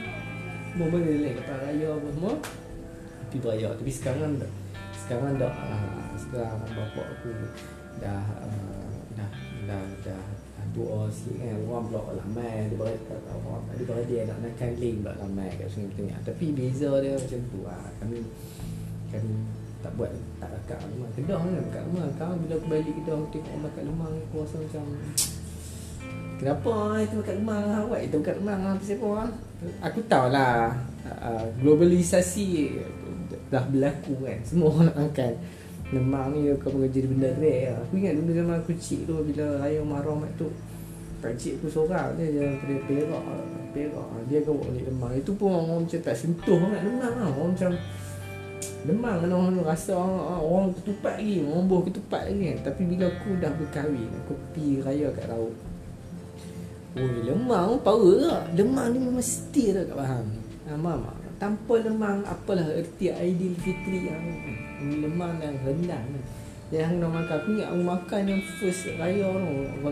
momen 0.79 1.01
dia 1.03 1.17
lain 1.17 1.35
lepas 1.37 1.57
raya 1.65 1.87
apa 1.97 2.07
semua 2.15 2.33
pergi 3.29 3.39
beraya 3.45 3.69
tapi 3.77 3.91
sekarang 3.93 4.41
dah 4.41 4.51
sekarang 5.05 5.33
dah 5.37 5.53
ah, 5.53 6.09
sekarang 6.17 6.57
bapak 6.73 7.07
aku 7.13 7.29
dah 8.01 8.25
ah, 8.41 8.93
dah 9.13 9.29
dah 9.69 9.83
dah 10.01 10.23
doa 10.69 11.09
sikit 11.09 11.41
kan. 11.41 11.57
Orang 11.65 11.89
pula 11.89 12.13
lamai 12.13 12.69
dia 12.69 12.77
beradik 12.77 13.01
kat 13.09 13.21
orang 13.29 13.63
dia 13.73 13.85
beradik 13.85 14.19
nak 14.29 14.37
nakan 14.45 14.71
link 14.77 14.95
pula 15.01 15.13
lamai 15.17 15.49
kat 15.57 15.67
sungai 15.69 15.93
tengah 15.97 16.19
tapi 16.25 16.45
beza 16.53 16.89
dia 17.01 17.13
macam 17.17 17.39
tu. 17.49 17.59
Lah 17.65 17.83
kami 18.01 18.17
kami 19.09 19.33
tak 19.79 19.91
buat 19.95 20.11
tak 20.43 20.49
dekat 20.51 20.77
rumah. 20.89 21.09
Kedah 21.15 21.37
kan 21.39 21.51
dekat 21.57 21.83
rumah. 21.89 22.05
Kau 22.19 22.33
bila 22.35 22.53
aku 22.57 22.67
balik 22.67 22.93
kedah 23.01 23.15
aku 23.15 23.27
tengok 23.33 23.49
orang 23.49 23.63
makan 23.65 23.83
lemang 23.87 24.13
aku 24.29 24.35
rasa 24.43 24.55
macam 24.59 24.83
kenapa 26.37 26.73
itu 27.01 27.15
makan 27.17 27.35
lemang 27.41 27.63
lah? 27.65 27.79
Awak 27.87 27.99
itu 28.05 28.15
makan 28.19 28.35
lemang 28.41 28.59
lah 28.61 28.73
siapa 28.81 29.07
lah 29.09 29.29
aku 29.83 29.99
tahulah 30.07 30.71
uh, 31.19 31.45
globalisasi 31.59 32.79
dah 33.49 33.63
berlaku 33.69 34.13
kan. 34.21 34.39
Semua 34.45 34.69
orang 34.73 34.85
nak 34.93 34.97
makan 35.09 35.33
Lemang 35.89 36.37
ni 36.37 36.53
kau 36.61 36.69
mengajar 36.69 37.01
benda 37.09 37.29
rare 37.41 37.73
lah. 37.73 37.81
Aku 37.81 37.97
ingat 37.97 38.13
dulu 38.13 38.29
zaman 38.29 38.55
aku 38.61 38.77
kecil 38.77 39.09
tu 39.09 39.13
bila 39.25 39.45
raya 39.57 39.81
Mahram 39.81 40.21
tu 40.37 40.53
Pakcik 41.19 41.59
aku 41.59 41.67
seorang 41.67 42.15
dia 42.15 42.29
dia 42.29 42.45
daripada 42.45 42.77
Perak 42.85 43.23
Perak. 43.73 44.07
Dia 44.29 44.37
kau 44.45 44.53
bawa 44.53 44.69
balik 44.69 44.85
lemang 44.85 45.13
Itu 45.17 45.31
pun 45.33 45.49
orang 45.49 45.81
macam 45.81 45.99
tak 46.05 46.15
sentuh 46.15 46.57
sangat 46.61 46.81
lemang 46.85 47.15
lah. 47.17 47.29
Orang 47.33 47.51
macam 47.57 47.71
Lemang 48.85 49.17
kan 49.19 49.31
orang 49.33 49.59
rasa 49.65 49.91
orang, 49.97 50.39
orang 50.39 50.69
ketupat 50.77 51.15
lagi 51.19 51.37
Orang 51.43 51.65
buah 51.65 51.83
ketupat 51.89 52.21
lagi 52.29 52.43
kan. 52.53 52.57
Tapi 52.69 52.81
bila 52.85 53.05
aku 53.09 53.29
dah 53.41 53.51
berkahwin 53.57 54.09
Aku 54.23 54.33
pergi 54.53 54.73
raya 54.85 55.07
kat 55.11 55.25
laut. 55.25 55.55
Oh 56.97 57.05
lemang 57.25 57.81
power 57.81 58.15
lah 58.17 58.41
Lemang 58.53 58.93
ni 58.93 58.97
memang 59.01 59.25
setia 59.25 59.81
tak 59.85 59.97
faham 59.97 60.25
Faham 60.65 60.85
tak? 60.85 61.17
Tanpa 61.39 61.79
lemang 61.79 62.19
apalah 62.27 62.67
erti 62.75 63.07
ideal 63.07 63.55
fitri 63.63 64.11
yang 64.11 64.23
lemang 64.99 65.39
dan 65.39 65.55
rendang. 65.63 66.19
Yang 66.67 66.99
nak 66.99 67.09
makan 67.15 67.35
Aku 67.39 67.47
ingat 67.55 67.67
aku 67.71 67.81
makan 67.81 68.21
yang 68.27 68.41
first 68.59 68.91
raya 68.99 69.27
tu. 69.31 69.89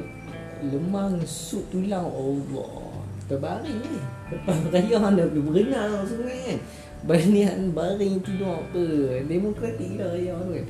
Lemang 0.68 1.24
sup 1.24 1.64
tulang. 1.72 2.04
Allah 2.04 3.00
Terbaring 3.32 3.80
ni. 3.80 4.00
Lepas 4.28 4.60
raya 4.76 4.98
anda 5.00 5.24
pergi 5.24 5.42
berenang 5.48 6.04
sungai 6.04 6.40
kan. 6.52 6.60
Banian 7.08 7.72
baring 7.72 8.20
tidur 8.20 8.68
apa. 8.68 8.84
Demokratik 9.24 9.96
dah 9.96 10.12
raya 10.12 10.36
tu 10.36 10.52
kan. 10.52 10.68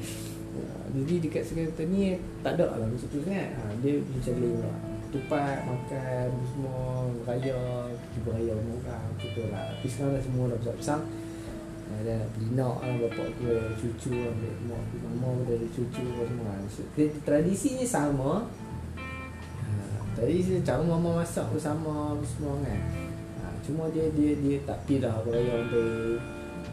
Jadi 0.88 1.14
dekat 1.20 1.44
sekitar 1.44 1.86
ni 1.90 2.16
Tak 2.46 2.54
ada 2.58 2.78
lah 2.78 2.86
macam 2.86 3.10
tu 3.10 3.20
kan. 3.26 3.50
Ha, 3.50 3.74
Dia 3.82 3.98
macam 3.98 4.34
lah 4.62 4.87
Tupat, 5.08 5.64
makan, 5.64 6.28
semua 6.52 7.08
Raya, 7.24 7.88
tiba 8.12 8.30
raya 8.36 8.52
orang 8.52 8.80
Macam 8.84 9.46
lah. 9.52 9.64
Tapi 9.72 9.88
sekarang 9.88 10.14
dah 10.20 10.24
semua 10.24 10.44
dah 10.52 10.58
besar-besar. 10.60 11.00
Ada 11.88 12.14
nak 12.20 12.30
beli 12.36 12.48
nak 12.52 12.76
lah 12.84 12.96
bapak 13.00 13.26
aku 13.32 13.44
ada 13.48 13.72
cucu 13.80 14.12
lah 14.12 14.34
mak 14.68 14.76
aku 14.76 14.96
mama 15.08 15.40
aku 15.40 15.56
ada 15.56 15.68
cucu 15.72 16.04
apa 16.04 16.24
semua 16.28 16.52
so, 16.68 16.82
tradisi 17.24 17.70
ni 17.80 17.86
sama. 17.88 18.44
Ha, 19.64 19.72
tradisi 20.20 20.60
cara 20.68 20.84
mama 20.84 21.24
masak 21.24 21.48
pun 21.48 21.58
sama 21.58 22.20
semua 22.28 22.60
kan. 22.60 22.82
Ha, 23.40 23.44
cuma 23.64 23.88
dia 23.96 24.12
dia 24.14 24.36
dia 24.36 24.60
tak 24.68 24.84
pi 24.84 25.00
dah 25.00 25.16
raya 25.24 25.64
sampai 25.64 26.20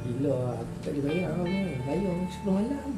bila 0.05 0.59
aku 0.59 0.75
tak 0.83 0.93
boleh 0.99 1.03
bayar 1.07 1.31
lah 1.31 1.47
raya 1.87 2.11
10 2.29 2.51
malam. 2.51 2.89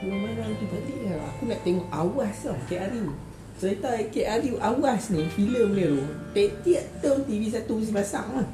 10 0.00 0.24
malam 0.24 0.48
tu 0.56 0.66
balik 0.72 0.98
lah. 1.04 1.20
aku 1.30 1.42
nak 1.46 1.60
tengok 1.68 1.88
awas 1.92 2.36
lah 2.48 2.58
KRI 2.64 3.27
cerita 3.58 3.90
KRI 4.14 4.54
awas 4.62 5.10
ni 5.10 5.26
filem 5.34 5.68
ni 5.74 5.84
tu 5.90 6.02
tiap-tiap 6.30 6.84
tahun 7.02 7.20
TV1 7.26 7.66
mesti 7.66 7.92
pasang 7.92 8.28
lah. 8.38 8.48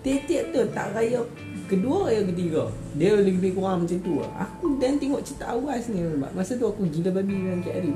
Tiap-tiap 0.00 0.44
tahun 0.56 0.68
tak 0.72 0.88
raya 0.96 1.20
kedua 1.66 2.08
yang 2.14 2.30
ketiga 2.30 2.70
dia 2.94 3.18
lebih 3.18 3.58
kurang 3.58 3.82
macam 3.82 3.98
tu 3.98 4.22
aku 4.22 4.78
dan 4.78 5.02
tengok 5.02 5.20
cerita 5.26 5.50
awas 5.50 5.90
ni 5.90 5.98
masa 6.30 6.54
tu 6.54 6.62
aku 6.62 6.86
gila 6.86 7.10
babi 7.10 7.34
dengan 7.34 7.58
Ari 7.66 7.92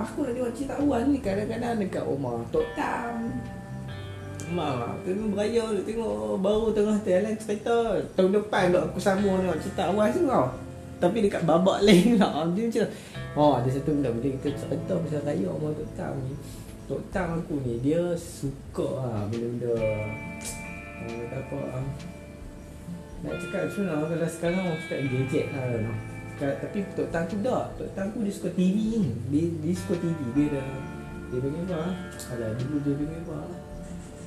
aku 0.00 0.24
nak 0.24 0.32
tengok 0.32 0.52
cerita 0.56 0.74
awas 0.80 1.04
ni 1.04 1.18
kadang-kadang 1.20 1.76
dekat 1.76 2.04
rumah 2.04 2.40
Tok 2.48 2.66
Tam. 2.72 3.36
Mak, 4.46 5.02
tengok 5.04 5.28
beraya 5.34 5.64
tengok 5.84 6.38
baru 6.40 6.66
tengah 6.72 6.96
jalan 7.04 7.34
cerita 7.36 7.76
tahun 8.16 8.30
depan 8.40 8.72
aku 8.72 8.98
sama 8.98 9.36
tengok 9.44 9.60
cerita 9.60 9.82
awas 9.92 10.16
tu 10.16 10.24
kau 10.24 10.48
tapi 10.96 11.28
dekat 11.28 11.44
babak 11.44 11.84
lain 11.84 12.16
lah 12.16 12.48
dia 12.56 12.64
macam 12.68 12.86
oh 13.36 13.52
ada 13.60 13.68
satu 13.68 13.92
benda 13.92 14.08
bila 14.16 14.28
kita 14.40 14.48
cerita 14.56 14.92
pasal 14.96 15.20
raya 15.28 15.48
rumah 15.52 15.72
Tok 15.76 15.90
Tam 15.92 16.14
ni. 16.24 16.34
Tok 16.88 17.02
Tam 17.12 17.28
aku 17.36 17.54
ni 17.60 17.74
dia 17.84 18.00
suka 18.16 18.88
lah 19.04 19.28
benda-benda 19.28 19.76
uh, 19.76 21.24
apa 21.36 21.58
uh, 21.76 21.86
nak 23.24 23.32
cakap 23.40 23.64
macam 23.68 23.82
mana? 23.88 24.04
Kalau 24.12 24.28
sekarang 24.28 24.62
orang 24.68 24.80
cakap 24.84 24.98
gadget 25.08 25.46
lah 25.52 25.64
no. 25.84 25.92
Tapi 26.36 26.78
Tok 26.92 27.08
Tan 27.12 27.24
tu 27.28 27.36
tak 27.40 27.64
Tok 27.80 27.88
Tan 27.96 28.06
tu 28.12 28.18
dia 28.20 28.32
suka 28.32 28.48
TV 28.52 28.76
ni. 28.76 29.12
Dia, 29.32 29.44
dia 29.64 29.72
suka 29.72 29.96
TV 29.96 30.20
Dia 30.36 30.60
dah 30.60 30.68
Dia 31.32 31.38
panggil 31.40 31.64
apa 31.64 31.80
Alah 32.36 32.50
dulu 32.60 32.76
dia 32.84 32.92
panggil 32.92 33.20
apa 33.24 33.38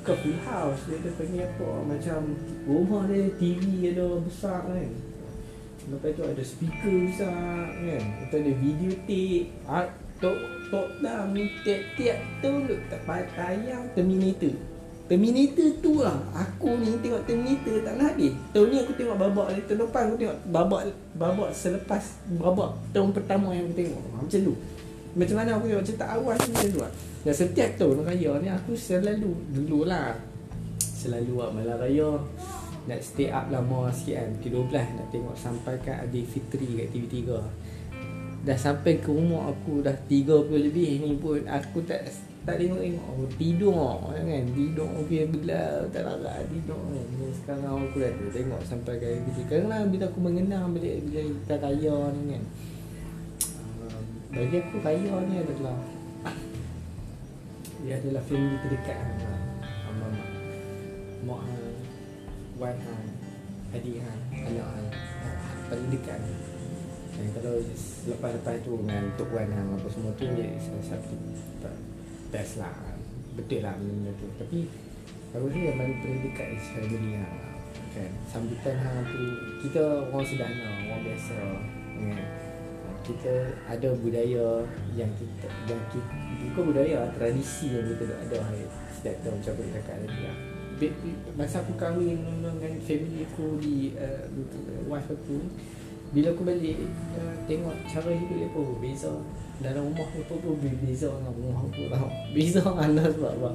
Ke 0.02 0.14
full 0.18 0.40
house 0.42 0.82
Dia 0.90 0.98
dah 1.06 1.14
panggil 1.22 1.46
apa 1.46 1.70
Macam 1.86 2.20
Rumah 2.66 3.04
dia 3.14 3.30
TV 3.38 3.94
ada 3.94 4.06
besar 4.26 4.66
kan 4.66 5.09
Lepas 5.90 6.14
tu 6.14 6.22
ada 6.22 6.44
speaker 6.46 6.96
besar 7.10 7.66
kan? 7.74 8.04
Lepas 8.22 8.38
ada 8.38 8.52
video 8.62 8.92
tape 9.10 9.50
ah, 9.66 9.90
Tok 10.22 10.38
Tok 10.70 10.88
Tan 11.02 11.34
ni 11.34 11.50
tiap-tiap 11.66 12.18
tu 12.46 12.78
payah 13.10 13.26
tayang 13.34 13.84
Terminator. 13.98 14.54
Terminator 15.10 15.70
tu 15.82 16.06
lah 16.06 16.22
Aku 16.38 16.78
ni 16.78 16.94
tengok 17.02 17.26
Terminator 17.26 17.82
tak 17.82 17.94
nak 17.98 18.14
habis. 18.14 18.38
Tahun 18.54 18.68
ni 18.70 18.78
aku 18.78 18.94
tengok 18.94 19.18
babak 19.18 19.48
ni 19.58 19.62
Tahun 19.66 19.80
depan 19.82 20.02
aku 20.06 20.18
tengok 20.22 20.38
babak 20.54 20.82
Babak 21.18 21.50
selepas 21.50 22.04
Babak 22.38 22.72
tahun 22.94 23.10
pertama 23.10 23.50
yang 23.58 23.66
aku 23.66 23.76
tengok. 23.82 24.02
Macam 24.14 24.40
tu. 24.46 24.54
Macam 25.18 25.36
mana 25.42 25.50
aku 25.58 25.66
tengok 25.66 25.86
cerita 25.90 26.06
awal 26.06 26.38
macam 26.38 26.70
tu 26.70 26.80
lah. 26.86 26.92
Dan 27.26 27.34
setiap 27.34 27.70
tahun 27.82 28.06
raya 28.06 28.32
ni 28.38 28.48
aku 28.54 28.78
selalu 28.78 29.34
Dulu 29.58 29.90
lah. 29.90 30.14
Selalu 30.78 31.34
lah 31.34 31.50
malam 31.50 31.78
raya 31.82 32.10
Nak 32.88 33.00
stay 33.04 33.28
up 33.34 33.52
lama 33.52 33.92
sikit 33.92 34.24
kan. 34.24 34.30
Pukul 34.40 34.64
12 34.72 34.98
nak 35.00 35.08
tengok 35.12 35.36
sampai 35.36 35.76
kat 35.84 35.98
Adik 36.08 36.26
Fitri 36.30 36.68
kat 36.80 36.88
TV3 36.96 37.18
Dah 38.40 38.56
sampai 38.56 39.04
ke 39.04 39.12
rumah 39.12 39.52
aku 39.52 39.84
dah 39.84 39.96
30 40.08 40.48
lebih 40.48 41.04
ni 41.04 41.20
pun 41.20 41.44
Aku 41.44 41.84
tak 41.84 42.08
tak 42.48 42.56
tengok 42.56 42.82
tengok 42.82 43.06
oh, 43.14 43.30
tidur 43.38 43.78
kan. 44.10 44.44
Tidur 44.56 44.90
okey 45.04 45.28
bila 45.28 45.86
tak 45.92 46.02
larat 46.08 46.48
tidur 46.50 46.82
kan. 46.82 47.08
Sekarang 47.36 47.86
aku 47.86 47.98
dah 48.02 48.12
tengok 48.32 48.62
sampai 48.64 48.96
kayak 48.98 49.22
gitu 49.28 49.42
kerana 49.46 49.86
bila 49.86 50.08
aku 50.08 50.20
mengenang 50.24 50.72
bila 50.74 50.88
bila 51.04 51.20
kita 51.30 51.56
kaya 51.60 51.96
ni 52.16 52.22
kan. 52.34 52.44
Uh, 53.86 54.02
bagi 54.34 54.58
aku 54.66 54.78
kaya 54.82 55.14
ni 55.30 55.36
adalah 55.38 55.78
dia 57.80 57.96
adalah 58.02 58.24
family 58.26 58.58
terdekat 58.66 58.98
kan 58.98 59.14
mak. 60.00 60.28
Mak 61.28 61.42
han 61.44 61.69
wan 62.60 62.76
han 62.76 63.08
adik 63.72 64.04
han 64.04 64.20
anak 64.36 64.68
han 64.68 64.86
paling 65.72 65.90
dekat. 65.90 66.20
Dan 67.20 67.28
kalau 67.36 67.60
lepas-lepas 68.08 68.56
tu 68.64 68.80
dengan 68.80 69.04
Tok 69.20 69.32
Wan 69.36 69.52
apa 69.52 69.88
semua 69.92 70.12
tu 70.16 70.24
dia 70.36 70.56
satu 70.62 71.16
best 72.32 72.60
lah. 72.60 72.76
Betul 73.36 73.64
lah 73.64 73.76
benda 73.80 74.12
tu. 74.20 74.28
Tapi 74.36 74.68
aku 75.32 75.48
rasa 75.48 75.60
yang 75.60 75.78
paling 75.80 75.98
paling 76.04 76.22
dekat 76.28 76.48
is 76.56 76.68
family 76.76 77.16
lah 77.20 77.34
kan. 77.96 78.12
Sambutan 78.28 78.76
hang 78.76 79.08
tu 79.08 79.24
kita 79.64 79.84
orang 80.12 80.26
sederhana 80.28 80.68
orang 80.88 81.02
biasa 81.08 81.36
kan 82.00 82.28
kita 83.10 83.34
ada 83.66 83.90
budaya 84.06 84.62
yang 84.94 85.10
kita 85.18 85.50
yang 85.66 85.82
kita 85.90 86.14
bukan 86.54 86.64
budaya 86.70 87.10
tradisi 87.18 87.74
yang 87.74 87.82
kita 87.90 88.06
ada 88.06 88.38
hari 88.46 88.70
setiap 88.94 89.18
tahun 89.26 89.42
macam 89.42 89.54
aku 89.58 89.64
cakap 89.74 89.96
tadi 90.06 90.20
lah 90.30 90.38
masa 91.36 91.60
aku 91.60 91.76
kahwin 91.76 92.24
dengan 92.40 92.74
family 92.80 93.28
aku 93.28 93.60
di 93.60 93.92
uh, 94.00 94.24
wife 94.88 95.12
aku 95.12 95.44
bila 96.10 96.34
aku 96.34 96.42
balik 96.42 96.78
uh, 97.14 97.36
tengok 97.46 97.76
cara 97.86 98.10
hidup 98.10 98.38
dia 98.38 98.50
pun 98.50 98.78
beza. 98.82 99.14
Dalam 99.60 99.92
rumah 99.92 100.08
aku 100.08 100.40
pun 100.40 100.56
berbeza 100.58 101.12
dengan 101.12 101.34
rumah 101.36 101.62
aku 101.68 101.84
tau. 101.92 102.10
Beza 102.36 102.64
mana 102.64 103.04
sebab 103.12 103.34
apa 103.44 103.52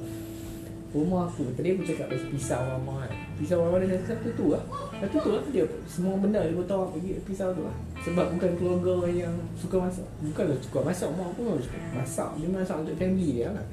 Rumah 0.95 1.27
aku, 1.27 1.51
tadi 1.59 1.75
aku 1.75 1.83
cakap 1.83 2.07
pasal 2.07 2.31
pisau 2.31 2.63
mama 2.71 3.03
kan. 3.03 3.11
Pisau 3.35 3.67
mama 3.67 3.83
dia 3.83 3.99
satu 4.07 4.31
tu 4.39 4.55
lah. 4.55 4.63
Satu 5.03 5.17
tu 5.19 5.31
lah 5.35 5.43
dia 5.51 5.67
Semua 5.91 6.15
benda 6.15 6.39
dia 6.47 6.55
tahu 6.55 6.95
pergi 6.95 7.19
pisau 7.27 7.51
tu 7.51 7.67
lah. 7.67 7.75
Sebab 8.07 8.39
bukan 8.39 8.51
keluarga 8.55 9.11
yang 9.11 9.35
suka 9.59 9.83
masak. 9.83 10.07
Bukanlah 10.23 10.55
suka 10.63 10.79
masak, 10.87 11.09
mak 11.19 11.35
aku 11.35 11.59
suka 11.59 11.79
masak. 11.99 12.29
Dia 12.39 12.49
masak 12.55 12.77
untuk 12.87 12.95
family 12.95 13.43
dia 13.43 13.51
lah 13.51 13.67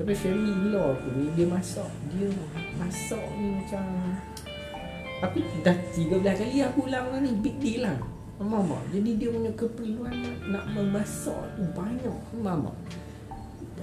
Tapi 0.00 0.16
family 0.16 0.72
law 0.72 0.96
aku 0.96 1.12
ni, 1.12 1.28
dia 1.36 1.44
masak. 1.44 1.92
Dia 2.08 2.32
masak 2.80 3.20
ni 3.36 3.52
macam 3.60 3.84
Aku 5.20 5.44
dah 5.60 5.76
13 5.92 6.24
kali 6.24 6.64
aku 6.64 6.88
ulang 6.88 7.12
lah 7.12 7.20
ni, 7.20 7.36
big 7.44 7.60
deal 7.60 7.84
lah. 7.84 8.00
Mama 8.40 8.80
Jadi 8.88 9.20
dia 9.20 9.28
punya 9.28 9.52
keperluan 9.52 10.16
nak, 10.48 10.64
memasak 10.72 11.44
tu 11.52 11.68
banyak. 11.76 12.16
Mama 12.40 12.72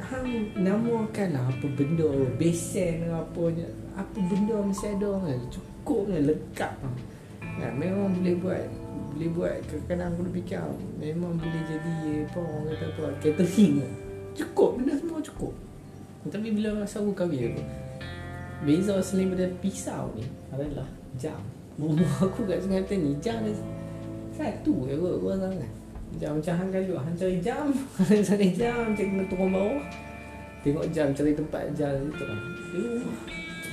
Hang 0.01 0.57
namakanlah 0.57 1.53
apa 1.53 1.65
benda 1.77 2.09
Besen 2.37 3.05
ke 3.05 3.13
apa 3.13 3.43
Apa 3.97 4.17
benda 4.17 4.57
mesti 4.61 4.93
ada 4.93 5.21
kan 5.21 5.37
Cukup 5.53 6.09
kan 6.09 6.21
lengkap 6.21 6.73
kan, 7.61 7.73
Memang 7.77 8.17
boleh 8.17 8.37
buat 8.41 8.65
Boleh 9.13 9.29
buat. 9.33 9.57
Kadang-kadang 9.69 10.09
aku 10.17 10.21
fikir 10.33 10.65
Memang 10.97 11.37
boleh 11.37 11.61
jadi 11.65 11.93
Apa 12.25 12.39
orang 12.41 12.65
kata 12.73 12.85
apa 12.89 13.05
Catering. 13.21 13.85
Cukup 14.33 14.69
Benda 14.81 14.93
semua 14.97 15.21
cukup 15.21 15.66
Tapi 16.27 16.47
bila 16.51 16.83
masa 16.83 16.99
aku 16.99 17.11
kahwin 17.15 17.55
aku 17.55 17.63
Beza 18.65 18.97
selain 19.05 19.29
daripada 19.29 19.53
pisau 19.61 20.09
ni 20.17 20.25
adalah 20.49 20.89
jam. 21.13 21.37
Rumah 21.77 22.13
aku 22.25 22.41
kat 22.49 22.57
Sungai 22.57 22.81
ni 22.97 23.13
jam 23.21 23.37
dia 23.45 23.53
satu 24.33 24.85
je 24.89 24.93
kot 24.97 25.13
aku 25.17 25.25
rasa 25.33 25.49
kan. 25.49 25.71
Jam 26.17 26.31
macam 26.39 26.53
hang 26.57 26.69
kali 26.73 26.85
hang 26.89 27.17
cari 27.17 27.37
jam, 27.37 27.65
hang 28.01 28.23
cari 28.25 28.49
jam, 28.53 28.95
cari 28.97 29.09
kena 29.13 29.25
turun 29.29 29.49
bawah. 29.53 29.81
Tengok 30.65 30.85
jam 30.89 31.07
cari 31.13 31.31
tempat 31.37 31.63
jam 31.77 31.93
itu 32.01 32.23
kan. 32.25 32.39
Di 32.73 32.77
rumah 32.81 33.17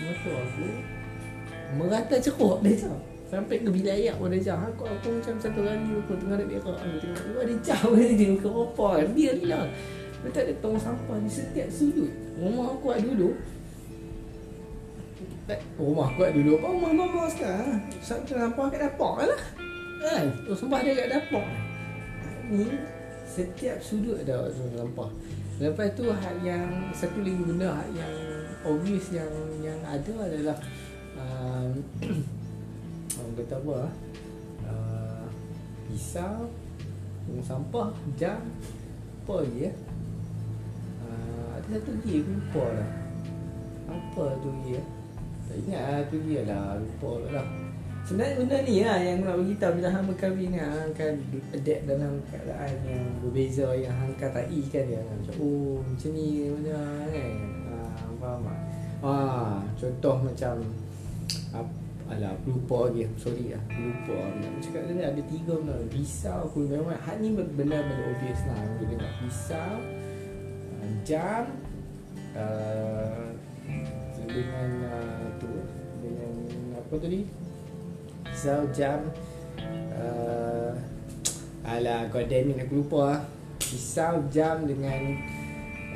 motor 0.04 0.34
aku 0.36 0.66
merata 1.80 2.16
ceruk 2.20 2.60
dia 2.60 2.76
jam. 2.84 2.96
Sampai 3.24 3.64
ke 3.64 3.68
bilik 3.72 3.92
ayak 3.92 4.20
pun 4.20 4.28
ada 4.28 4.36
jam. 4.36 4.60
Aku 4.68 4.84
aku 4.84 5.08
macam 5.16 5.34
satu 5.40 5.60
kali 5.64 5.96
aku 5.96 6.12
tengah 6.20 6.36
nak 6.36 6.46
berak 6.48 6.64
aku 6.64 6.96
tengok 7.00 7.40
ada 7.40 7.54
jam 7.64 7.84
dia 7.96 8.14
tengok 8.20 8.40
ke 8.40 8.48
apa 8.52 8.86
kan. 9.00 9.68
Dia. 10.24 10.32
Letak 10.32 10.44
dia 10.48 10.56
tong 10.64 10.80
sampah 10.80 11.20
di 11.20 11.28
setiap 11.28 11.68
sudut. 11.68 12.08
Rumah 12.40 12.72
aku 12.72 12.86
ada 12.96 13.04
dulu. 13.04 13.36
Rumah 15.76 16.06
aku 16.08 16.20
dulu. 16.32 16.50
Apa 16.56 16.68
rumah 16.72 16.92
mama 16.96 17.22
sekarang? 17.28 17.84
Satu 18.00 18.32
sampah 18.32 18.64
kat 18.72 18.80
dapur 18.88 19.20
lah. 19.20 19.42
Kan 20.00 20.26
oh, 20.48 20.56
Sampah 20.56 20.80
dia 20.80 20.96
kat 20.96 21.08
dapur. 21.12 21.44
Ni 22.48 22.68
Setiap 23.28 23.76
sudut 23.84 24.16
ada 24.24 24.48
sampah. 24.48 25.12
Lepas 25.60 25.92
tu 25.94 26.08
hak 26.08 26.40
yang 26.40 26.90
Satu 26.96 27.20
lagi 27.20 27.44
benda 27.44 27.70
hak 27.70 27.88
yang 27.94 28.14
Obvious 28.66 29.14
yang 29.14 29.30
Yang 29.62 29.80
ada 29.86 30.14
adalah 30.26 30.58
um, 31.14 31.70
Orang 33.22 33.34
kata 33.38 33.56
apa 33.62 33.78
uh, 34.66 35.24
Pisau 35.86 36.50
Sampah 37.38 37.94
Jam 38.18 38.42
Apa 39.22 39.46
lagi 39.46 39.70
ya 39.70 39.72
satu 41.74 41.90
lagi 41.90 42.22
aku 42.22 42.30
lupa 42.38 42.64
lah. 42.70 42.90
Apa 43.90 44.24
tu 44.38 44.48
lagi 44.54 44.78
ya 44.78 44.84
tak 45.44 45.56
ingat 45.60 45.82
lah 45.84 46.00
tu 46.08 46.16
dia 46.24 46.40
lah 46.48 46.80
Lupa 46.80 47.10
lah. 47.28 47.46
Sebenarnya 48.04 48.36
benda 48.36 48.56
ni 48.64 48.74
lah 48.84 48.98
yang 49.00 49.16
nak 49.24 49.36
beritahu 49.40 49.72
bila 49.80 49.88
hang 49.92 50.06
berkahwin 50.08 50.48
ni 50.52 50.60
hang 50.60 50.88
akan 50.92 51.12
adapt 51.56 51.82
dalam 51.88 52.12
keadaan 52.28 52.72
yang 52.84 53.04
berbeza 53.24 53.66
yang 53.76 53.92
hang 53.96 54.12
akan 54.14 54.30
tak 54.32 54.46
kan 54.48 54.84
dia. 54.86 55.00
Macam 55.02 55.34
oh 55.40 55.80
macam 55.82 56.10
ni 56.14 56.26
macam 56.52 56.80
kan. 57.10 57.30
Ha, 57.64 57.74
faham 58.20 58.40
tak? 58.44 58.58
Ha, 59.04 59.12
contoh 59.76 60.16
macam 60.20 60.54
alah 62.04 62.34
lupa 62.44 62.78
lagi. 62.92 63.08
Sorry 63.16 63.56
lah 63.56 63.62
lupa 63.72 64.16
nak 64.36 64.52
cakap 64.60 64.82
tadi 64.84 65.02
ada 65.04 65.22
tiga 65.28 65.52
benda. 65.60 65.76
Pisau 65.88 66.38
aku 66.44 66.64
memang 66.64 66.94
hak 66.94 67.16
ni 67.18 67.32
benda-benda 67.32 68.04
obvious 68.04 68.40
lah. 68.46 68.56
Aku 68.62 68.84
tengok. 68.84 69.12
Pisau 69.24 69.72
jam 71.04 71.48
uh, 72.34 73.24
dengan 74.26 74.70
uh, 74.90 75.26
tu 75.38 75.50
dengan 76.02 76.32
apa 76.78 76.94
tadi? 76.98 77.20
Pisau 78.26 78.62
jam. 78.74 79.00
Uh, 79.94 80.74
ala 81.64 82.04
godeming 82.12 82.60
aku 82.60 82.84
lupa 82.84 83.16
ah. 83.16 83.20
pisau 83.56 84.20
jam 84.28 84.66
dengan 84.66 85.16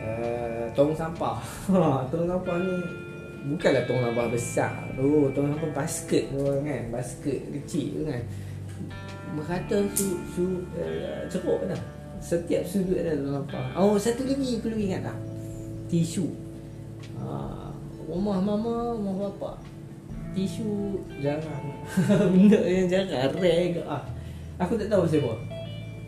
uh, 0.00 0.64
tong 0.72 0.94
sampah. 0.96 1.42
Tong 2.10 2.24
sampah 2.24 2.56
ni 2.62 2.74
bukanlah 3.48 3.86
tong 3.86 4.02
sampah 4.02 4.26
besar 4.34 4.74
oh 4.98 5.30
tong 5.30 5.52
sampah 5.52 5.70
basket 5.76 6.30
tu 6.32 6.40
kan? 6.42 6.82
Basket 6.88 7.38
kecil 7.52 7.86
tu 8.00 8.02
kan? 8.08 8.22
Merata 9.36 9.76
su 9.92 10.16
su 10.32 10.44
uh, 10.72 11.20
ceruk 11.28 11.68
dah 11.68 11.82
setiap 12.18 12.64
sudut 12.64 12.98
ada 12.98 13.18
tong 13.18 13.34
sampah. 13.44 13.66
Oh 13.76 13.94
satu 14.00 14.24
lagi 14.24 14.62
perlu 14.62 14.78
ingat 14.78 15.04
tak 15.04 15.18
tisu 15.88 16.28
uh, 17.18 17.68
rumah 18.08 18.40
mama, 18.40 18.96
rumah 18.96 19.28
bapa. 19.28 19.60
Tisu 20.32 21.00
jarang. 21.20 21.64
Benda 22.32 22.60
yang 22.64 22.88
jarang, 22.88 23.36
rare 23.36 23.76
ke 23.76 23.82
ah. 23.84 24.04
Aku 24.60 24.74
tak 24.80 24.88
tahu 24.88 25.04
siapa. 25.04 25.34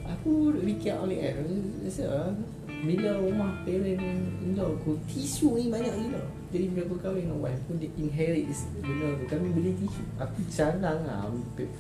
Aku 0.09 0.55
fikir 0.61 0.97
oleh 0.97 1.19
kan. 1.35 1.49
Rasa 1.85 2.33
bila 2.81 3.21
rumah 3.21 3.61
parent 3.69 4.01
indo 4.41 4.65
aku 4.81 4.97
tisu 5.05 5.61
ni 5.61 5.69
banyak 5.69 5.93
gila. 5.93 6.23
Jadi 6.51 6.65
bila 6.73 6.83
aku 6.89 6.97
kahwin 6.99 7.29
dengan 7.29 7.39
wife 7.45 7.61
aku 7.69 7.73
dia 7.79 7.91
inherit 8.01 8.49
benda 8.81 9.09
tu. 9.21 9.25
Kami 9.29 9.47
beli 9.55 9.73
tisu. 9.77 10.03
Aku 10.19 10.39
jarang 10.49 11.01
lah. 11.05 11.29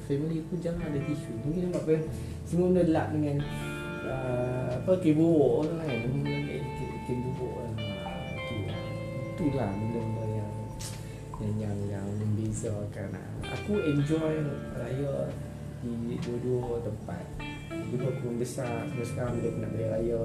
Family 0.04 0.44
aku 0.44 0.54
jarang 0.60 0.84
ada 0.84 1.00
tisu. 1.00 1.32
Mungkin 1.42 1.72
sebab 1.72 1.88
semua 2.44 2.66
benda 2.70 2.84
lap 2.92 3.08
dengan 3.10 3.36
uh, 4.04 4.68
apa 4.78 4.92
keburu 5.00 5.64
kan. 5.66 6.39
Itulah 9.40 9.72
benda-benda 9.72 10.24
yang 10.36 10.52
yang 11.40 11.56
yang, 11.56 11.78
yang 11.88 12.06
membezakan. 12.20 13.16
Aku 13.40 13.80
enjoy 13.80 14.44
raya 14.76 15.32
di 15.80 16.20
dua-dua 16.20 16.84
tempat. 16.84 17.24
Dulu 17.72 18.04
aku 18.04 18.36
membesar 18.36 18.84
terus 18.92 19.16
sekarang 19.16 19.40
bila 19.40 19.48
aku 19.48 19.58
nak 19.64 19.70
balik 19.72 19.88
raya 19.96 20.20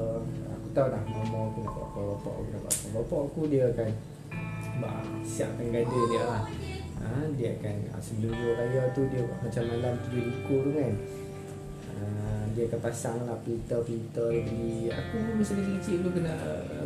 aku 0.51 0.67
tahu 0.75 0.87
dah 0.91 1.01
mama 1.07 1.39
aku 1.47 1.57
nak 1.63 1.71
buat 1.71 1.87
apa 1.87 1.99
bapak 2.03 2.33
aku 2.35 2.49
nak 2.51 2.59
buat 2.59 2.75
apa 2.75 2.87
bapak 2.91 3.19
aku 3.31 3.41
dia 3.47 3.63
akan 3.71 3.89
bah, 4.83 5.03
siapkan 5.23 5.67
gada 5.71 5.99
dia 6.11 6.23
lah. 6.27 6.43
Ha, 6.99 7.07
dia 7.39 7.49
akan 7.55 7.75
ah, 7.95 8.01
sebelum 8.03 8.33
dua 8.35 8.51
raya 8.59 8.81
tu 8.91 9.01
dia 9.07 9.21
buat 9.23 9.39
macam 9.39 9.63
malam 9.71 9.93
tujuh 10.03 10.23
likur 10.27 10.59
tu 10.67 10.71
kan. 10.75 10.93
Ah, 11.95 12.43
dia 12.55 12.71
akan 12.71 12.79
pasang 12.79 13.19
lah 13.27 13.35
pelita-pelita 13.43 14.31
dia 14.31 14.47
beli 14.47 14.87
aku 14.87 15.17
masa 15.35 15.59
kecil-kecil 15.59 16.07
dulu 16.07 16.23
kena 16.23 16.35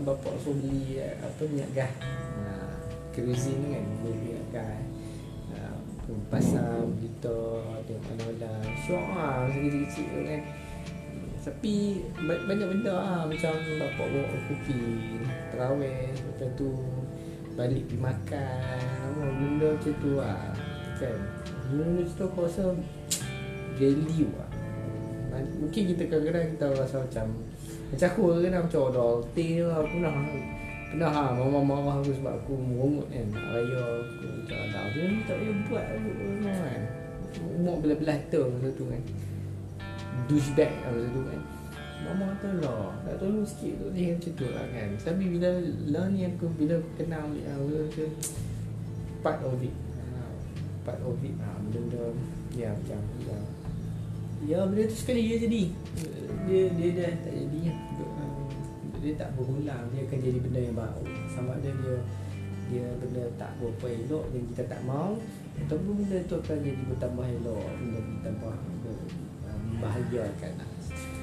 bapak 0.02 0.34
suruh 0.42 0.58
beli 0.58 0.98
apa 0.98 1.42
minyak 1.46 1.70
gas. 1.78 1.94
Kerosene 3.14 3.78
kan 3.78 3.86
boleh 4.02 4.22
ingat 4.22 4.46
kan 4.54 4.82
uh, 5.54 5.78
pasal 6.34 6.90
berita 6.98 7.38
tengok 7.86 8.02
mana-mana 8.10 8.52
syok 8.82 9.06
lah 9.14 9.46
masa 9.46 9.58
kecil-kecil 9.62 10.08
tu 10.10 10.22
kan. 10.26 10.42
Tapi 11.40 11.76
banyak 12.26 12.68
benda 12.70 12.94
lah 12.94 13.22
macam 13.30 13.54
bapak 13.78 14.06
bawa 14.10 14.26
kopi 14.50 14.82
terawih 15.54 16.14
lepas 16.18 16.50
tu 16.58 16.70
balik 17.54 17.86
pergi 17.90 18.00
makan 18.02 18.90
apa 19.06 19.22
benda 19.38 19.68
macam 19.78 19.94
tu 20.02 20.12
lah 20.18 20.50
kan. 20.98 21.20
Benda 21.70 21.86
macam 21.94 22.14
tu 22.18 22.24
aku 22.26 22.40
rasa 22.46 22.64
value 23.78 24.34
lah 24.34 24.49
mungkin 25.60 25.84
kita 25.96 26.04
kadang-kadang 26.08 26.46
kita 26.58 26.66
rasa 26.76 26.96
macam 27.04 27.26
macam 27.90 28.08
aku 28.14 28.22
kadang 28.38 28.64
macam 28.66 28.82
odol 28.92 29.16
teh 29.34 29.66
lah 29.66 29.82
aku 29.82 29.96
nak 30.02 30.14
Pernah 30.90 31.14
ha, 31.14 31.38
mama 31.38 31.62
marah 31.62 32.02
aku 32.02 32.18
sebab 32.18 32.34
aku 32.42 32.58
merungut 32.58 33.06
kan 33.14 33.30
Raya 33.30 33.78
aku. 34.02 34.26
Macam 34.42 34.58
ada 34.58 34.82
tu 34.90 35.22
tak 35.30 35.38
payah 35.38 35.58
buat 35.70 35.86
aku 35.86 36.10
kan. 36.42 36.82
Umur 37.62 37.76
belah-belah 37.86 38.18
tu 38.34 38.42
masa 38.42 38.70
tu 38.74 38.84
kan. 38.90 39.02
Douchebag 40.26 40.72
lah 40.82 40.90
masa 40.90 41.08
tu 41.14 41.22
kan. 41.30 41.42
Mama 42.00 42.34
kata 42.34 42.50
lah 42.64 42.90
Tak 43.06 43.16
tolong 43.22 43.46
sikit 43.46 43.76
tu 43.76 43.88
dia 43.94 44.18
macam 44.18 44.34
tu 44.34 44.48
lah 44.50 44.66
kan. 44.66 44.90
Tapi 44.98 45.24
bila 45.30 45.50
lah 45.94 46.06
ni 46.10 46.26
aku 46.26 46.48
Bila 46.58 46.80
aku 46.80 46.90
kenal 46.96 47.28
dia 47.38 47.52
Aku 47.54 47.70
rasa 47.76 48.06
Part 49.20 49.40
of 49.46 49.60
it. 49.62 49.76
Ha, 49.76 50.26
Part 50.88 51.00
of 51.04 51.20
it 51.22 51.36
ha, 51.38 51.60
Benda-benda 51.60 52.02
Ya 52.56 52.72
macam 52.72 53.04
Ya, 53.28 53.38
ya 54.46 54.64
benda 54.68 54.84
tu 54.88 54.96
sekali 54.96 55.22
dia 55.28 55.38
jadi. 55.44 55.64
Dia 56.48 56.62
dia 56.76 56.90
dah 56.96 57.12
tak 57.26 57.34
jadi. 57.36 57.62
Dia 59.00 59.14
tak 59.16 59.30
berulang 59.40 59.84
dia 59.96 60.02
akan 60.08 60.20
jadi 60.20 60.40
benda 60.44 60.60
yang 60.60 60.78
baru. 60.78 61.04
Sama 61.32 61.56
ada 61.56 61.70
dia 61.72 61.96
dia 62.70 62.86
benda 63.02 63.26
tak 63.42 63.52
berapa 63.58 63.86
elok 63.90 64.26
dan 64.30 64.42
kita 64.54 64.64
tak 64.70 64.82
mau 64.86 65.18
ataupun 65.66 66.06
benda 66.06 66.22
tu 66.30 66.38
akan 66.38 66.58
jadi 66.62 66.84
bertambah 66.86 67.26
elok 67.42 67.66
benda 67.82 68.00
bertambah 68.00 68.56
membahagiakan. 69.80 70.52
Lah. 70.60 70.70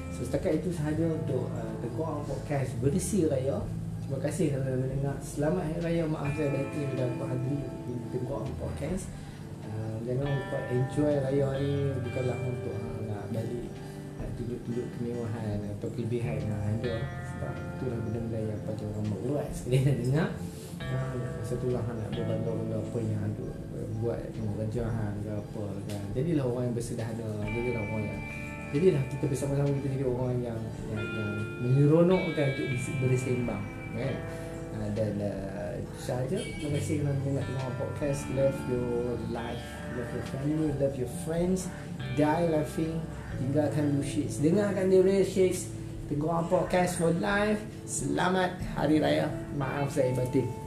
so 0.09 0.25
setakat 0.25 0.57
itu 0.57 0.73
sahaja 0.73 1.05
untuk 1.05 1.45
uh, 1.53 1.73
The 1.85 1.89
Guang 1.93 2.25
Podcast. 2.25 2.73
Bersih 2.81 3.29
raya. 3.29 3.61
Terima 4.01 4.17
kasih 4.23 4.55
kerana 4.55 4.71
mendengar 4.81 5.15
selamat 5.21 5.61
hari 5.69 5.79
raya. 5.85 6.03
Maaf 6.09 6.33
saya 6.33 6.49
batin 6.49 6.85
bila 6.89 7.03
aku 7.05 7.23
hadir 7.29 7.61
di 7.85 7.93
The 8.09 8.19
Guang 8.25 8.49
Podcast. 8.57 9.05
Uh, 9.67 9.97
jangan 10.09 10.25
lupa 10.25 10.57
enjoy 10.73 11.13
raya 11.21 11.47
ni 11.61 11.71
bukanlah 12.01 12.39
untuk 12.41 12.73
uh, 12.73 12.97
balik 13.33 13.67
eh, 14.17 14.29
tunjuk-tunjuk 14.37 14.87
kemewahan 14.97 15.57
atau 15.77 15.87
kelebihan. 15.93 16.37
Ah, 16.37 16.45
yang 16.45 16.61
ada 16.81 16.93
lah. 16.97 17.05
sebab 17.27 17.53
itulah 17.53 17.99
benda-benda 18.01 18.39
yang 18.53 18.59
macam 18.65 18.87
orang 18.93 19.07
buat 19.25 19.47
sekali 19.53 19.77
nak 19.85 19.97
dengar. 20.01 20.29
Ha, 20.77 20.99
setulah 21.41 21.83
nak 21.83 21.97
lah, 21.97 22.09
berbandar, 22.13 22.53
dengan 22.53 22.79
apa 22.79 22.97
yang 23.01 23.21
ada 23.25 23.47
eh, 23.75 23.87
buat 23.99 24.19
tengok 24.31 24.55
kerjaan 24.61 25.13
ah, 25.13 25.23
ke 25.25 25.31
apa 25.33 25.63
kan 25.89 26.03
jadilah 26.13 26.45
orang 26.45 26.63
yang 26.69 26.75
bersedahana 26.77 27.27
jadilah 27.49 27.81
orang 27.81 28.03
yang 28.05 28.21
jadilah 28.71 29.03
kita 29.09 29.25
bersama-sama 29.25 29.69
kita 29.81 29.87
jadi 29.97 30.05
orang 30.05 30.33
yang 30.37 30.59
yang, 30.93 31.01
yang 31.01 31.31
menyeronokkan 31.65 32.47
untuk 32.55 32.95
bersembang 33.03 33.63
kan? 33.97 34.15
Ha, 34.77 34.93
dan 34.93 35.17
uh, 35.17 35.73
sahaja. 35.97 36.37
Terima 36.37 36.77
kasih 36.77 37.01
kerana 37.01 37.17
dengar 37.25 37.43
dengar 37.49 37.73
podcast. 37.81 38.29
Love 38.37 38.59
your 38.69 39.17
life 39.33 39.65
love 39.97 40.13
your 40.13 40.25
family 40.29 40.69
love 40.77 40.95
your 40.95 41.11
friends. 41.25 41.67
Die 42.15 42.43
laughing 42.53 43.01
tinggalkan 43.35 43.83
dulu 43.95 44.03
Shakes 44.03 44.39
dengarkan 44.39 44.87
dia 44.87 45.01
Real 45.03 45.27
Shakes 45.27 45.71
tengok 46.07 46.47
Podcast 46.47 47.03
for 47.03 47.11
Life. 47.19 47.59
Selamat 47.83 48.55
Hari 48.79 49.03
Raya. 49.03 49.27
Maaf 49.59 49.91
saya 49.91 50.15
batin. 50.15 50.66